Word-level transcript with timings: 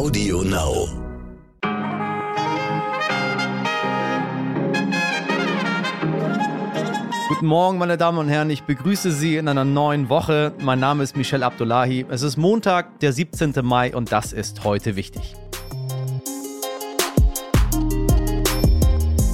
Audio 0.00 0.40
Now. 0.42 0.88
Guten 7.28 7.46
Morgen, 7.46 7.76
meine 7.76 7.98
Damen 7.98 8.16
und 8.16 8.30
Herren. 8.30 8.48
Ich 8.48 8.62
begrüße 8.62 9.12
Sie 9.12 9.36
in 9.36 9.46
einer 9.46 9.66
neuen 9.66 10.08
Woche. 10.08 10.54
Mein 10.58 10.80
Name 10.80 11.02
ist 11.02 11.18
Michel 11.18 11.42
Abdullahi. 11.42 12.06
Es 12.08 12.22
ist 12.22 12.38
Montag, 12.38 12.98
der 13.00 13.12
17. 13.12 13.52
Mai 13.62 13.94
und 13.94 14.10
das 14.10 14.32
ist 14.32 14.64
heute 14.64 14.96
wichtig. 14.96 15.34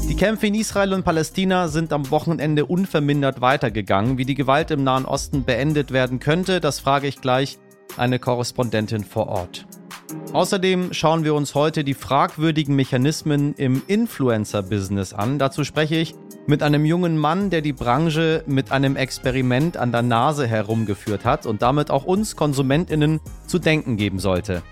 Die 0.09 0.17
Kämpfe 0.17 0.49
in 0.49 0.57
Israel 0.57 0.95
und 0.95 1.05
Palästina 1.05 1.69
sind 1.69 1.93
am 1.93 2.11
Wochenende 2.11 2.67
unvermindert 2.67 3.41
weitergegangen. 3.41 4.19
Wie 4.19 4.25
die 4.25 4.35
Gewalt 4.35 4.73
im 4.73 4.83
Nahen 4.83 5.05
Osten 5.05 5.45
beendet 5.45 5.93
werden 5.93 6.19
könnte, 6.19 6.59
das 6.59 6.81
frage 6.81 7.07
ich 7.07 7.21
gleich 7.21 7.57
eine 7.97 8.19
Korrespondentin 8.19 9.05
vor 9.05 9.29
Ort. 9.29 9.67
Außerdem 10.33 10.93
schauen 10.93 11.25
wir 11.25 11.35
uns 11.35 11.55
heute 11.55 11.83
die 11.83 11.95
fragwürdigen 11.95 12.77
Mechanismen 12.77 13.55
im 13.55 13.83
Influencer-Business 13.87 15.13
an. 15.13 15.39
Dazu 15.39 15.65
spreche 15.65 15.97
ich 15.97 16.15
mit 16.47 16.63
einem 16.63 16.85
jungen 16.85 17.19
Mann, 17.19 17.51
der 17.51 17.61
die 17.61 17.73
Branche 17.73 18.45
mit 18.47 18.71
einem 18.71 18.97
Experiment 18.97 19.77
an 19.77 19.93
der 19.93 20.03
Nase 20.03 20.47
herumgeführt 20.47 21.25
hat 21.25 21.47
und 21.47 21.63
damit 21.63 21.91
auch 21.91 22.05
uns 22.05 22.37
Konsumentinnen 22.37 23.21
zu 23.47 23.59
denken 23.59 23.97
geben 23.97 24.19
sollte. 24.19 24.63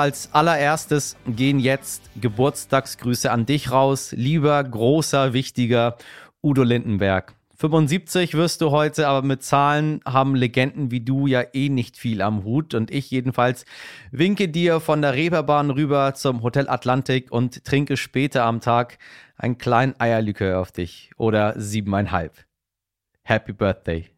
Als 0.00 0.32
allererstes 0.32 1.16
gehen 1.26 1.58
jetzt 1.58 2.02
Geburtstagsgrüße 2.20 3.30
an 3.30 3.46
dich 3.46 3.70
raus, 3.70 4.12
lieber, 4.12 4.62
großer, 4.62 5.32
wichtiger 5.32 5.96
Udo 6.42 6.62
Lindenberg. 6.62 7.34
75 7.60 8.34
wirst 8.34 8.62
du 8.62 8.70
heute, 8.70 9.06
aber 9.06 9.26
mit 9.26 9.42
Zahlen 9.42 10.00
haben 10.06 10.34
Legenden 10.34 10.90
wie 10.90 11.00
du 11.00 11.26
ja 11.26 11.44
eh 11.52 11.68
nicht 11.68 11.98
viel 11.98 12.22
am 12.22 12.42
Hut. 12.44 12.72
Und 12.72 12.90
ich 12.90 13.10
jedenfalls 13.10 13.66
winke 14.10 14.48
dir 14.48 14.80
von 14.80 15.02
der 15.02 15.12
Reeperbahn 15.12 15.70
rüber 15.70 16.14
zum 16.14 16.42
Hotel 16.42 16.70
Atlantik 16.70 17.30
und 17.30 17.62
trinke 17.66 17.98
später 17.98 18.44
am 18.44 18.62
Tag 18.62 18.96
einen 19.36 19.58
kleinen 19.58 19.94
Eierlikör 19.98 20.58
auf 20.58 20.72
dich. 20.72 21.10
Oder 21.18 21.52
siebeneinhalb. 21.60 22.32
Happy 23.24 23.52
Birthday. 23.52 24.08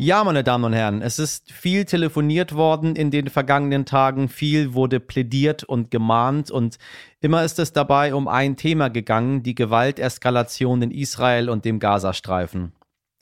Ja, 0.00 0.22
meine 0.22 0.44
Damen 0.44 0.62
und 0.62 0.74
Herren, 0.74 1.02
es 1.02 1.18
ist 1.18 1.50
viel 1.50 1.84
telefoniert 1.84 2.54
worden 2.54 2.94
in 2.94 3.10
den 3.10 3.28
vergangenen 3.28 3.84
Tagen, 3.84 4.28
viel 4.28 4.72
wurde 4.72 5.00
plädiert 5.00 5.64
und 5.64 5.90
gemahnt 5.90 6.52
und 6.52 6.78
immer 7.20 7.42
ist 7.42 7.58
es 7.58 7.72
dabei 7.72 8.14
um 8.14 8.28
ein 8.28 8.56
Thema 8.56 8.90
gegangen, 8.90 9.42
die 9.42 9.56
Gewalteskalation 9.56 10.82
in 10.82 10.92
Israel 10.92 11.50
und 11.50 11.64
dem 11.64 11.80
Gazastreifen. 11.80 12.74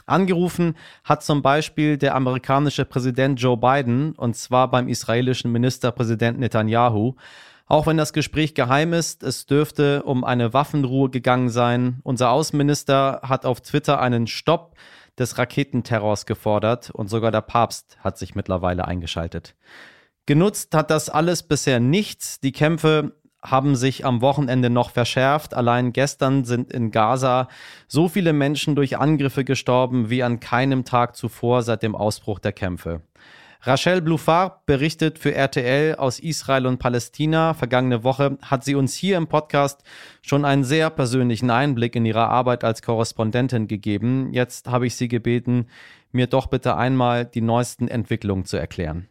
Angerufen 0.04 0.76
hat 1.02 1.24
zum 1.24 1.40
Beispiel 1.40 1.96
der 1.96 2.14
amerikanische 2.14 2.84
Präsident 2.84 3.40
Joe 3.40 3.56
Biden 3.56 4.12
und 4.12 4.36
zwar 4.36 4.70
beim 4.70 4.86
israelischen 4.88 5.50
Ministerpräsident 5.52 6.38
Netanyahu. 6.38 7.14
Auch 7.68 7.86
wenn 7.86 7.96
das 7.96 8.12
Gespräch 8.12 8.54
geheim 8.54 8.92
ist, 8.92 9.22
es 9.22 9.46
dürfte 9.46 10.02
um 10.02 10.24
eine 10.24 10.52
Waffenruhe 10.52 11.08
gegangen 11.08 11.48
sein. 11.48 12.00
Unser 12.04 12.30
Außenminister 12.30 13.22
hat 13.22 13.46
auf 13.46 13.62
Twitter 13.62 13.98
einen 13.98 14.26
Stopp 14.26 14.76
des 15.18 15.38
Raketenterrors 15.38 16.26
gefordert 16.26 16.90
und 16.90 17.08
sogar 17.08 17.30
der 17.30 17.40
Papst 17.40 17.96
hat 18.00 18.18
sich 18.18 18.34
mittlerweile 18.34 18.86
eingeschaltet. 18.86 19.54
Genutzt 20.26 20.74
hat 20.74 20.90
das 20.90 21.08
alles 21.08 21.44
bisher 21.44 21.80
nichts. 21.80 22.40
Die 22.40 22.52
Kämpfe 22.52 23.12
haben 23.42 23.76
sich 23.76 24.04
am 24.04 24.20
Wochenende 24.22 24.70
noch 24.70 24.90
verschärft. 24.90 25.54
Allein 25.54 25.92
gestern 25.92 26.44
sind 26.44 26.72
in 26.72 26.90
Gaza 26.90 27.48
so 27.86 28.08
viele 28.08 28.32
Menschen 28.32 28.74
durch 28.74 28.98
Angriffe 28.98 29.44
gestorben 29.44 30.10
wie 30.10 30.22
an 30.22 30.40
keinem 30.40 30.84
Tag 30.84 31.16
zuvor 31.16 31.62
seit 31.62 31.82
dem 31.82 31.94
Ausbruch 31.94 32.40
der 32.40 32.52
Kämpfe. 32.52 33.02
Rachel 33.62 34.00
Bluffard 34.00 34.64
berichtet 34.66 35.18
für 35.18 35.34
RTL 35.34 35.96
aus 35.96 36.18
Israel 36.18 36.66
und 36.66 36.78
Palästina. 36.78 37.54
Vergangene 37.54 38.04
Woche 38.04 38.38
hat 38.42 38.64
sie 38.64 38.74
uns 38.74 38.94
hier 38.94 39.16
im 39.16 39.26
Podcast 39.26 39.82
schon 40.22 40.44
einen 40.44 40.64
sehr 40.64 40.90
persönlichen 40.90 41.50
Einblick 41.50 41.96
in 41.96 42.04
ihre 42.04 42.28
Arbeit 42.28 42.64
als 42.64 42.82
Korrespondentin 42.82 43.66
gegeben. 43.66 44.32
Jetzt 44.32 44.68
habe 44.68 44.86
ich 44.86 44.96
sie 44.96 45.08
gebeten, 45.08 45.66
mir 46.12 46.26
doch 46.26 46.46
bitte 46.46 46.76
einmal 46.76 47.24
die 47.24 47.40
neuesten 47.40 47.88
Entwicklungen 47.88 48.44
zu 48.44 48.56
erklären. 48.56 49.08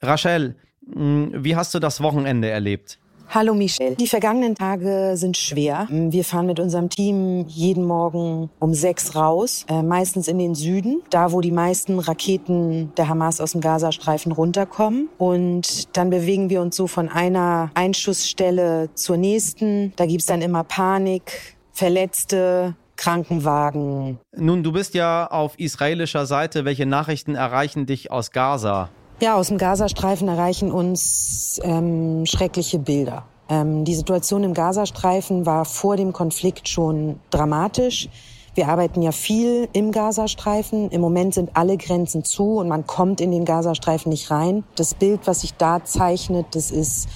Rachel, 0.00 0.56
hm, 0.92 1.32
wie 1.36 1.56
hast 1.56 1.74
du 1.74 1.78
das 1.78 2.00
Wochenende 2.00 2.48
erlebt? 2.48 2.98
Hallo 3.28 3.54
Michelle. 3.54 3.96
Die 3.96 4.06
vergangenen 4.06 4.54
Tage 4.54 5.12
sind 5.16 5.36
schwer. 5.36 5.86
Wir 5.90 6.24
fahren 6.24 6.46
mit 6.46 6.60
unserem 6.60 6.88
Team 6.88 7.44
jeden 7.48 7.84
Morgen 7.84 8.50
um 8.60 8.72
sechs 8.72 9.14
raus, 9.14 9.66
äh, 9.68 9.82
meistens 9.82 10.28
in 10.28 10.38
den 10.38 10.54
Süden, 10.54 11.02
da 11.10 11.32
wo 11.32 11.40
die 11.40 11.50
meisten 11.50 11.98
Raketen 11.98 12.92
der 12.96 13.08
Hamas 13.08 13.40
aus 13.40 13.52
dem 13.52 13.60
Gazastreifen 13.60 14.32
runterkommen. 14.32 15.08
Und 15.18 15.96
dann 15.96 16.10
bewegen 16.10 16.50
wir 16.50 16.60
uns 16.60 16.76
so 16.76 16.86
von 16.86 17.08
einer 17.08 17.70
Einschussstelle 17.74 18.90
zur 18.94 19.16
nächsten. 19.16 19.92
Da 19.96 20.06
gibt's 20.06 20.26
dann 20.26 20.40
immer 20.40 20.64
Panik, 20.64 21.56
Verletzte, 21.72 22.74
Krankenwagen. 22.96 24.18
Nun, 24.34 24.62
du 24.62 24.72
bist 24.72 24.94
ja 24.94 25.26
auf 25.26 25.58
israelischer 25.58 26.26
Seite. 26.26 26.64
Welche 26.64 26.86
Nachrichten 26.86 27.34
erreichen 27.34 27.86
dich 27.86 28.10
aus 28.10 28.30
Gaza? 28.30 28.88
Ja, 29.18 29.36
aus 29.36 29.48
dem 29.48 29.56
Gazastreifen 29.56 30.28
erreichen 30.28 30.70
uns 30.70 31.58
ähm, 31.64 32.26
schreckliche 32.26 32.78
Bilder. 32.78 33.24
Ähm, 33.48 33.86
die 33.86 33.94
Situation 33.94 34.44
im 34.44 34.52
Gazastreifen 34.52 35.46
war 35.46 35.64
vor 35.64 35.96
dem 35.96 36.12
Konflikt 36.12 36.68
schon 36.68 37.18
dramatisch. 37.30 38.10
Wir 38.54 38.68
arbeiten 38.68 39.00
ja 39.00 39.12
viel 39.12 39.68
im 39.72 39.90
Gazastreifen. 39.90 40.90
Im 40.90 41.00
Moment 41.00 41.32
sind 41.32 41.50
alle 41.54 41.78
Grenzen 41.78 42.24
zu 42.24 42.58
und 42.58 42.68
man 42.68 42.86
kommt 42.86 43.22
in 43.22 43.30
den 43.30 43.46
Gazastreifen 43.46 44.10
nicht 44.10 44.30
rein. 44.30 44.64
Das 44.74 44.94
Bild, 44.94 45.20
was 45.24 45.40
sich 45.40 45.54
da 45.54 45.82
zeichnet, 45.82 46.48
das 46.52 46.70
ist 46.70 47.08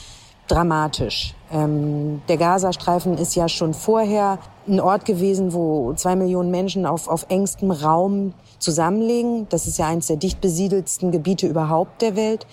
dramatisch. 0.48 1.34
Ähm, 1.52 2.22
der 2.28 2.38
Gazastreifen 2.38 3.18
ist 3.18 3.34
ja 3.34 3.46
schon 3.48 3.74
vorher 3.74 4.38
ein 4.70 4.80
Ort 4.80 5.04
gewesen, 5.04 5.52
wo 5.52 5.92
zwei 5.94 6.16
Millionen 6.16 6.50
Menschen 6.50 6.86
auf, 6.86 7.08
auf 7.08 7.26
engstem 7.28 7.70
Raum 7.70 8.32
zusammenlegen. 8.58 9.46
Das 9.50 9.66
ist 9.66 9.78
ja 9.78 9.86
eines 9.86 10.06
der 10.06 10.16
dicht 10.16 10.40
besiedelsten 10.40 11.10
Gebiete 11.10 11.46
überhaupt 11.46 12.02
der 12.02 12.16
Welt. 12.16 12.46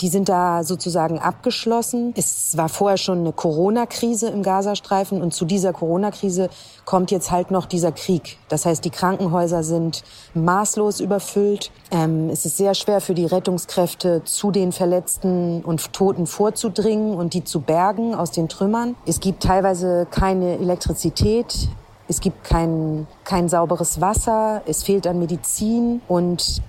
Die 0.00 0.08
sind 0.08 0.28
da 0.28 0.62
sozusagen 0.62 1.18
abgeschlossen. 1.18 2.14
Es 2.16 2.56
war 2.56 2.68
vorher 2.68 2.98
schon 2.98 3.18
eine 3.18 3.32
Corona-Krise 3.32 4.28
im 4.28 4.44
Gazastreifen 4.44 5.20
und 5.20 5.34
zu 5.34 5.44
dieser 5.44 5.72
Corona-Krise 5.72 6.50
kommt 6.84 7.10
jetzt 7.10 7.32
halt 7.32 7.50
noch 7.50 7.66
dieser 7.66 7.90
Krieg. 7.90 8.38
Das 8.48 8.64
heißt, 8.64 8.84
die 8.84 8.90
Krankenhäuser 8.90 9.64
sind 9.64 10.04
maßlos 10.34 11.00
überfüllt. 11.00 11.72
Ähm, 11.90 12.30
es 12.30 12.46
ist 12.46 12.56
sehr 12.56 12.74
schwer 12.74 13.00
für 13.00 13.14
die 13.14 13.26
Rettungskräfte, 13.26 14.22
zu 14.24 14.52
den 14.52 14.70
Verletzten 14.70 15.62
und 15.64 15.92
Toten 15.92 16.26
vorzudringen 16.26 17.16
und 17.16 17.34
die 17.34 17.42
zu 17.42 17.60
bergen 17.60 18.14
aus 18.14 18.30
den 18.30 18.48
Trümmern. 18.48 18.94
Es 19.04 19.18
gibt 19.18 19.42
teilweise 19.42 20.06
keine 20.10 20.58
Elektrizität. 20.58 21.68
Es 22.10 22.20
gibt 22.20 22.42
kein, 22.42 23.06
kein 23.24 23.50
sauberes 23.50 24.00
Wasser, 24.00 24.62
es 24.64 24.82
fehlt 24.82 25.06
an 25.06 25.18
Medizin 25.18 26.00
und 26.08 26.62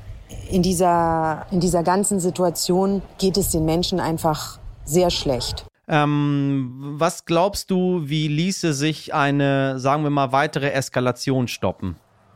in 0.50 0.62
dieser, 0.64 1.46
in 1.52 1.60
dieser 1.60 1.84
ganzen 1.84 2.20
Situation 2.20 3.02
geht 3.18 3.38
es 3.38 3.52
den 3.52 3.66
Menschen 3.66 4.00
einfach 4.00 4.60
sehr 4.86 5.10
schlecht. 5.10 5.66
Ähm, 5.88 6.96
was 6.98 7.26
glaubst 7.26 7.72
du, 7.72 8.02
wie 8.04 8.28
ließe 8.28 8.74
sich 8.74 9.14
eine, 9.14 9.80
sagen 9.80 10.04
wir 10.04 10.12
mal, 10.12 10.32
weitere 10.32 10.72
Eskalation 10.72 11.48
stoppen? 11.48 11.96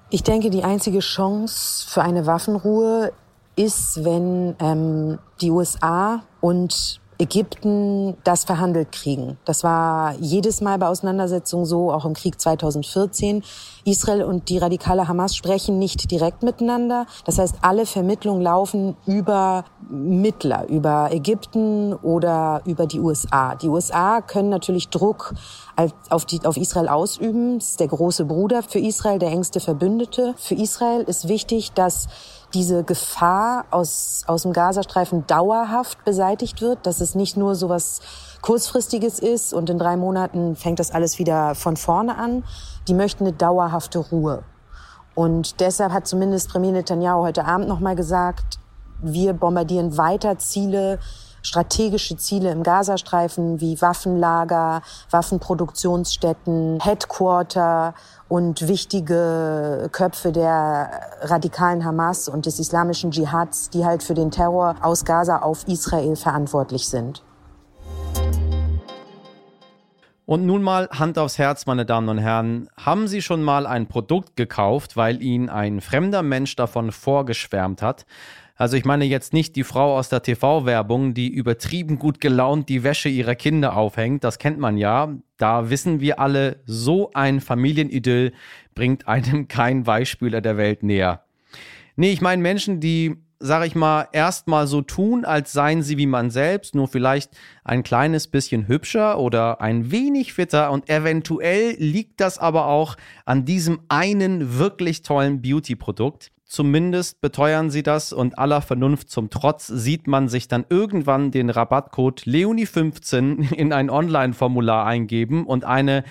Ich 0.09 0.23
denke, 0.23 0.49
die 0.49 0.63
einzige 0.63 0.99
Chance 0.99 1.87
für 1.87 2.01
eine 2.01 2.25
Waffenruhe 2.25 3.13
ist, 3.55 4.03
wenn 4.03 4.55
ähm, 4.59 5.19
die 5.41 5.51
USA 5.51 6.23
und 6.41 6.99
Ägypten 7.19 8.15
das 8.23 8.43
verhandelt 8.43 8.91
kriegen. 8.91 9.37
Das 9.45 9.63
war 9.63 10.15
jedes 10.19 10.61
Mal 10.61 10.77
bei 10.77 10.87
Auseinandersetzungen 10.87 11.65
so, 11.65 11.91
auch 11.91 12.05
im 12.05 12.13
Krieg 12.13 12.39
2014. 12.39 13.43
Israel 13.85 14.23
und 14.23 14.49
die 14.49 14.57
radikale 14.57 15.07
Hamas 15.07 15.35
sprechen 15.35 15.77
nicht 15.77 16.09
direkt 16.09 16.43
miteinander. 16.43 17.05
Das 17.25 17.37
heißt, 17.37 17.55
alle 17.61 17.85
Vermittlungen 17.85 18.41
laufen 18.41 18.95
über 19.05 19.65
Mittler, 19.89 20.67
über 20.69 21.09
Ägypten 21.11 21.93
oder 21.93 22.61
über 22.65 22.87
die 22.87 22.99
USA. 22.99 23.55
Die 23.55 23.67
USA 23.67 24.21
können 24.21 24.49
natürlich 24.49 24.89
Druck 24.89 25.33
auf, 26.09 26.25
die, 26.25 26.45
auf 26.45 26.57
Israel 26.57 26.87
ausüben. 26.87 27.59
Das 27.59 27.71
ist 27.71 27.79
der 27.79 27.87
große 27.87 28.25
Bruder 28.25 28.63
für 28.63 28.79
Israel, 28.79 29.19
der 29.19 29.29
engste 29.29 29.59
Verbündete. 29.59 30.33
Für 30.37 30.55
Israel 30.55 31.01
ist 31.01 31.27
wichtig, 31.27 31.73
dass 31.73 32.07
diese 32.53 32.83
Gefahr 32.83 33.65
aus, 33.71 34.23
aus 34.27 34.43
dem 34.43 34.53
Gazastreifen 34.53 35.25
dauerhaft 35.27 36.03
beseitigt 36.05 36.61
wird, 36.61 36.85
dass 36.85 37.01
es 37.01 37.15
nicht 37.15 37.37
nur 37.37 37.55
so 37.55 37.69
was 37.69 38.01
kurzfristiges 38.41 39.19
ist 39.19 39.53
und 39.53 39.69
in 39.69 39.79
drei 39.79 39.97
Monaten 39.97 40.55
fängt 40.55 40.79
das 40.79 40.91
alles 40.91 41.17
wieder 41.17 41.55
von 41.55 41.77
vorne 41.77 42.17
an. 42.17 42.43
Die 42.87 42.93
möchten 42.93 43.23
eine 43.23 43.33
dauerhafte 43.33 43.99
Ruhe. 43.99 44.43
Und 45.15 45.59
deshalb 45.59 45.91
hat 45.93 46.07
zumindest 46.07 46.49
Premier 46.49 46.71
Netanyahu 46.71 47.23
heute 47.23 47.45
Abend 47.45 47.67
nochmal 47.67 47.95
gesagt, 47.95 48.59
Wir 49.01 49.33
bombardieren 49.33 49.97
weiter 49.97 50.37
Ziele, 50.37 50.97
strategische 51.43 52.17
Ziele 52.17 52.51
im 52.51 52.63
Gazastreifen 52.63 53.61
wie 53.61 53.79
Waffenlager, 53.81 54.81
Waffenproduktionsstätten, 55.11 56.79
Headquarter 56.81 57.93
und 58.27 58.67
wichtige 58.67 59.89
Köpfe 59.91 60.31
der 60.31 60.89
radikalen 61.21 61.85
Hamas 61.85 62.27
und 62.27 62.47
des 62.47 62.59
islamischen 62.59 63.11
Dschihads, 63.11 63.69
die 63.69 63.85
halt 63.85 64.01
für 64.01 64.15
den 64.15 64.31
Terror 64.31 64.77
aus 64.81 65.05
Gaza 65.05 65.39
auf 65.39 65.67
Israel 65.67 66.15
verantwortlich 66.15 66.87
sind. 66.87 67.21
Und 70.25 70.45
nun 70.45 70.63
mal 70.63 70.87
Hand 70.89 71.17
aufs 71.17 71.37
Herz, 71.37 71.65
meine 71.65 71.85
Damen 71.85 72.07
und 72.07 72.17
Herren. 72.17 72.69
Haben 72.77 73.07
Sie 73.07 73.21
schon 73.21 73.43
mal 73.43 73.67
ein 73.67 73.87
Produkt 73.87 74.37
gekauft, 74.37 74.95
weil 74.95 75.21
Ihnen 75.21 75.49
ein 75.49 75.81
fremder 75.81 76.23
Mensch 76.23 76.55
davon 76.55 76.93
vorgeschwärmt 76.93 77.81
hat? 77.81 78.05
Also 78.55 78.77
ich 78.77 78.85
meine 78.85 79.05
jetzt 79.05 79.33
nicht 79.33 79.55
die 79.55 79.63
Frau 79.63 79.97
aus 79.97 80.09
der 80.09 80.21
TV-Werbung, 80.21 81.13
die 81.13 81.29
übertrieben 81.29 81.97
gut 81.97 82.21
gelaunt 82.21 82.69
die 82.69 82.83
Wäsche 82.83 83.09
ihrer 83.09 83.35
Kinder 83.35 83.75
aufhängt. 83.75 84.23
Das 84.23 84.37
kennt 84.37 84.59
man 84.59 84.77
ja. 84.77 85.15
Da 85.37 85.69
wissen 85.69 86.01
wir 86.01 86.19
alle, 86.19 86.61
so 86.65 87.11
ein 87.13 87.41
Familienidyll 87.41 88.31
bringt 88.75 89.07
einem 89.07 89.47
kein 89.47 89.83
Beispieler 89.83 90.41
der 90.41 90.57
Welt 90.57 90.83
näher. 90.83 91.23
Nee, 91.95 92.11
ich 92.11 92.21
meine 92.21 92.41
Menschen, 92.41 92.79
die 92.79 93.17
sag 93.45 93.65
ich 93.67 93.75
mal, 93.75 94.07
erstmal 94.13 94.67
so 94.67 94.81
tun, 94.81 95.25
als 95.25 95.51
seien 95.51 95.83
sie 95.83 95.97
wie 95.97 96.05
man 96.05 96.31
selbst, 96.31 96.75
nur 96.75 96.87
vielleicht 96.87 97.31
ein 97.65 97.83
kleines 97.83 98.29
bisschen 98.29 98.69
hübscher 98.69 99.19
oder 99.19 99.59
ein 99.59 99.91
wenig 99.91 100.31
fitter 100.31 100.71
und 100.71 100.89
eventuell 100.89 101.75
liegt 101.77 102.21
das 102.21 102.37
aber 102.37 102.67
auch 102.67 102.95
an 103.25 103.43
diesem 103.43 103.81
einen 103.89 104.59
wirklich 104.59 105.01
tollen 105.01 105.41
Beauty-Produkt. 105.41 106.31
Zumindest 106.53 107.19
beteuern 107.19 107.71
sie 107.71 107.81
das 107.81 108.13
und 108.13 108.37
aller 108.37 108.61
Vernunft 108.61 109.09
zum 109.09 109.31
Trotz 109.31 109.65
sieht 109.65 110.05
man 110.05 110.29
sich 110.29 110.47
dann 110.47 110.65
irgendwann 110.69 111.31
den 111.31 111.49
Rabattcode 111.49 112.25
Leonie15 112.27 113.51
in 113.55 113.73
ein 113.73 113.89
Online-Formular 113.89 114.85
eingeben 114.85 115.47
und 115.47 115.65
eine, 115.65 116.03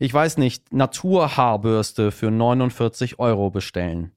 ich 0.00 0.12
weiß 0.12 0.38
nicht, 0.38 0.72
Naturhaarbürste 0.72 2.10
für 2.10 2.32
49 2.32 3.20
Euro 3.20 3.50
bestellen. 3.50 4.10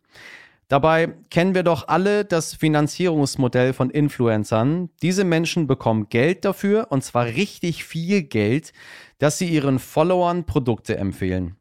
Dabei 0.68 1.14
kennen 1.30 1.54
wir 1.54 1.62
doch 1.62 1.88
alle 1.88 2.26
das 2.26 2.56
Finanzierungsmodell 2.56 3.74
von 3.74 3.92
Influencern. 3.92 4.90
Diese 5.04 5.26
Menschen 5.26 5.68
bekommen 5.68 6.10
Geld 6.10 6.44
dafür, 6.44 6.88
und 6.90 7.04
zwar 7.04 7.26
richtig 7.26 7.84
viel 7.84 8.24
Geld, 8.24 8.74
dass 9.20 9.38
sie 9.38 9.48
ihren 9.48 9.78
Followern 9.78 10.48
Produkte 10.48 10.98
empfehlen. 10.98 11.56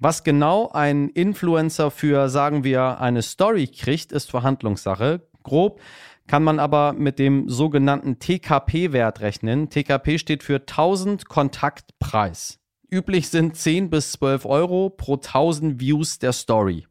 Was 0.00 0.22
genau 0.22 0.70
ein 0.72 1.08
Influencer 1.08 1.90
für, 1.90 2.28
sagen 2.28 2.62
wir, 2.62 3.00
eine 3.00 3.22
Story 3.22 3.66
kriegt, 3.66 4.12
ist 4.12 4.30
Verhandlungssache. 4.30 5.28
Grob 5.42 5.80
kann 6.28 6.44
man 6.44 6.60
aber 6.60 6.92
mit 6.92 7.18
dem 7.18 7.48
sogenannten 7.48 8.18
TKP-Wert 8.20 9.20
rechnen. 9.20 9.70
TKP 9.70 10.18
steht 10.18 10.42
für 10.44 10.56
1000 10.56 11.28
Kontaktpreis. 11.28 12.60
Üblich 12.90 13.28
sind 13.28 13.56
10 13.56 13.90
bis 13.90 14.12
12 14.12 14.44
Euro 14.44 14.90
pro 14.90 15.14
1000 15.14 15.80
Views 15.80 16.18
der 16.18 16.32
Story. 16.32 16.86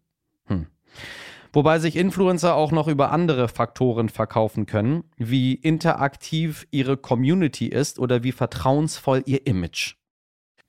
Hm. 0.45 0.68
Wobei 1.54 1.80
sich 1.80 1.95
Influencer 1.95 2.56
auch 2.56 2.71
noch 2.71 2.88
über 2.88 3.12
andere 3.12 3.48
Faktoren 3.48 4.09
verkaufen 4.09 4.65
können, 4.65 5.06
wie 5.15 5.54
interaktiv 5.54 6.68
ihre 6.71 6.98
Community 6.98 7.68
ist 7.68 8.00
oder 8.00 8.24
wie 8.24 8.31
vertrauensvoll 8.31 9.24
ihr 9.25 9.48
Image. 9.48 9.96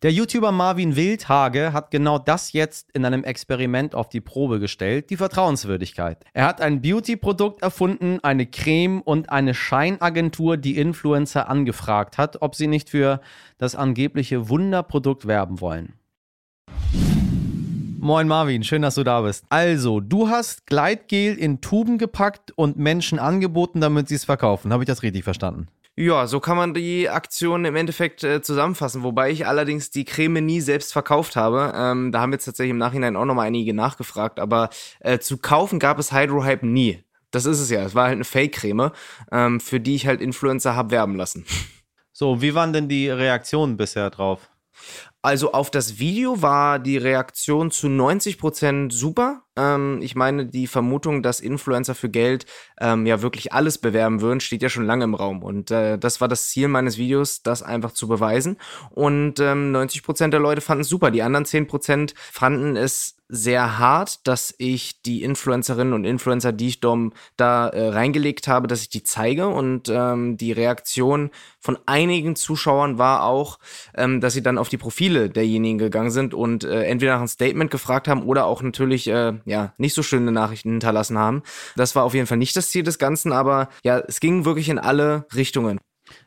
Der 0.03 0.13
YouTuber 0.13 0.53
Marvin 0.53 0.95
Wildhage 0.95 1.73
hat 1.73 1.91
genau 1.91 2.21
das 2.21 2.53
jetzt 2.53 2.89
in 2.93 3.05
einem 3.05 3.25
Experiment 3.25 3.97
auf 3.97 4.09
die 4.09 4.21
Probe 4.21 4.61
gestellt, 4.61 5.11
die 5.11 5.17
Vertrauenswürdigkeit. 5.17 6.25
Er 6.33 6.47
hat 6.47 6.61
ein 6.61 6.81
Beauty-Produkt 6.81 7.63
erfunden, 7.63 8.21
eine 8.23 8.47
Creme 8.47 9.03
und 9.03 9.31
eine 9.31 9.55
Scheinagentur, 9.55 10.57
die 10.57 10.77
Influencer 10.77 11.49
angefragt 11.49 12.17
hat, 12.17 12.43
ob 12.43 12.55
sie 12.55 12.69
nicht 12.69 12.91
für 12.91 13.21
das 13.59 13.75
angebliche 13.75 14.49
Wunderprodukt 14.49 15.27
werben 15.27 15.61
wollen. 15.61 15.95
Moin 17.99 18.29
Marvin, 18.29 18.63
schön, 18.63 18.83
dass 18.83 18.95
du 18.95 19.03
da 19.03 19.23
bist. 19.23 19.47
Also, 19.49 19.99
du 19.99 20.29
hast 20.29 20.67
Gleitgel 20.67 21.35
in 21.35 21.61
Tuben 21.61 21.99
gepackt 21.99 22.53
und 22.53 22.79
Menschen 22.79 23.19
angeboten, 23.19 23.81
damit 23.81 24.07
sie 24.07 24.15
es 24.15 24.25
verkaufen. 24.25 24.73
Habe 24.73 24.85
ich 24.85 24.87
das 24.87 25.03
richtig 25.03 25.25
verstanden? 25.25 25.67
Ja, 26.01 26.29
so 26.29 26.39
kann 26.39 26.57
man 26.57 26.75
die 26.75 27.09
Aktion 27.09 27.65
im 27.65 27.75
Endeffekt 27.75 28.23
äh, 28.23 28.41
zusammenfassen, 28.41 29.03
wobei 29.03 29.33
ich 29.33 29.49
allerdings 29.49 29.91
die 29.91 30.05
Creme 30.05 30.41
nie 30.47 30.61
selbst 30.61 30.93
verkauft 30.93 31.35
habe. 31.35 31.73
Ähm, 31.75 32.13
da 32.13 32.21
haben 32.21 32.31
jetzt 32.31 32.45
tatsächlich 32.45 32.71
im 32.71 32.79
Nachhinein 32.79 33.17
auch 33.17 33.25
nochmal 33.25 33.49
einige 33.49 33.75
nachgefragt, 33.75 34.39
aber 34.39 34.71
äh, 35.01 35.19
zu 35.19 35.39
kaufen 35.39 35.81
gab 35.81 35.99
es 35.99 36.13
Hydrohype 36.13 36.65
nie. 36.65 37.03
Das 37.33 37.47
ist 37.47 37.59
es 37.59 37.69
ja. 37.69 37.83
Es 37.83 37.97
war 37.97 38.05
halt 38.05 38.15
eine 38.15 38.23
Fake-Creme, 38.23 38.93
ähm, 39.33 39.59
für 39.59 39.81
die 39.81 39.97
ich 39.97 40.07
halt 40.07 40.21
Influencer 40.21 40.77
habe 40.77 40.93
werben 40.93 41.17
lassen. 41.17 41.45
So, 42.13 42.43
wie 42.43 42.55
waren 42.55 42.73
denn 42.73 42.89
die 42.89 43.11
Reaktionen 43.11 43.77
bisher 43.77 44.11
drauf? 44.11 44.49
Also 45.21 45.53
auf 45.53 45.71
das 45.71 45.99
Video 45.99 46.43
war 46.43 46.79
die 46.79 46.97
Reaktion 46.97 47.73
zu 47.73 47.89
90% 47.89 48.93
super. 48.93 49.43
Ähm, 49.59 49.99
ich 50.03 50.15
meine, 50.15 50.47
die 50.47 50.67
Vermutung, 50.67 51.23
dass 51.23 51.41
Influencer 51.41 51.95
für 51.95 52.09
Geld 52.09 52.47
ähm, 52.81 53.05
ja 53.07 53.21
wirklich 53.21 53.53
alles 53.53 53.79
bewerben 53.79 54.21
würden, 54.21 54.41
steht 54.41 54.63
ja 54.63 54.69
schon 54.69 54.87
lange 54.87 55.05
im 55.05 55.15
Raum. 55.15 55.43
Und 55.43 55.71
äh, 55.71 55.99
das 55.99 56.21
war 56.21 56.29
das 56.29 56.49
Ziel 56.49 56.69
meines 56.69 56.97
Videos, 56.97 57.43
das 57.43 57.63
einfach 57.63 57.93
zu 57.93 58.07
beweisen. 58.07 58.57
Und 58.91 59.41
ähm, 59.41 59.75
90% 59.75 60.29
der 60.29 60.41
Leute 60.41 60.61
fanden 60.61 60.83
es 60.83 60.89
super. 60.89 61.11
Die 61.11 61.23
anderen 61.23 61.45
10% 61.45 62.15
fanden 62.17 62.77
es 62.77 63.19
sehr 63.29 63.79
hart, 63.79 64.27
dass 64.27 64.55
ich 64.57 65.03
die 65.03 65.23
Influencerinnen 65.23 65.93
und 65.93 66.05
Influencer, 66.05 66.53
die 66.53 66.69
ich 66.69 66.81
dom, 66.81 67.13
da 67.37 67.69
äh, 67.69 67.89
reingelegt 67.89 68.49
habe, 68.49 68.69
dass 68.69 68.81
ich 68.81 68.89
die 68.89 69.03
zeige. 69.03 69.49
Und 69.49 69.91
ähm, 69.91 70.39
die 70.39 70.53
Reaktion 70.53 71.31
von 71.61 71.79
einigen 71.85 72.37
Zuschauern 72.37 72.97
war 72.97 73.25
auch, 73.25 73.59
ähm, 73.95 74.23
dass 74.23 74.33
sie 74.33 74.43
dann 74.43 74.57
auf 74.57 74.71
die 74.71 74.79
Profile 74.79 75.29
derjenigen 75.29 75.77
gegangen 75.77 76.11
sind 76.11 76.33
und 76.33 76.65
äh, 76.65 76.85
entweder 76.85 77.15
nach 77.15 77.21
ein 77.21 77.29
Statement 77.29 77.71
gefragt 77.71 78.09
haben 78.09 78.23
oder 78.23 78.47
auch 78.47 78.63
natürlich 78.63 79.09
äh, 79.09 79.35
ja 79.49 79.73
nicht 79.79 79.95
so 79.95 80.03
schöne 80.03 80.33
Nachrichten 80.33 80.71
hinterlassen 80.71 81.19
haben. 81.19 81.43
Das 81.77 81.95
war 81.95 82.05
auf 82.05 82.15
jeden 82.15 82.27
Fall 82.27 82.39
nicht 82.39 82.57
das 82.57 82.71
Ziel 82.71 82.83
des 82.83 82.99
Ganzen, 82.99 83.33
aber 83.33 83.69
ja, 83.85 83.99
es 83.99 84.21
ging 84.21 84.45
wirklich 84.45 84.69
in 84.69 84.79
alle 84.79 85.27
Richtungen. 85.35 85.79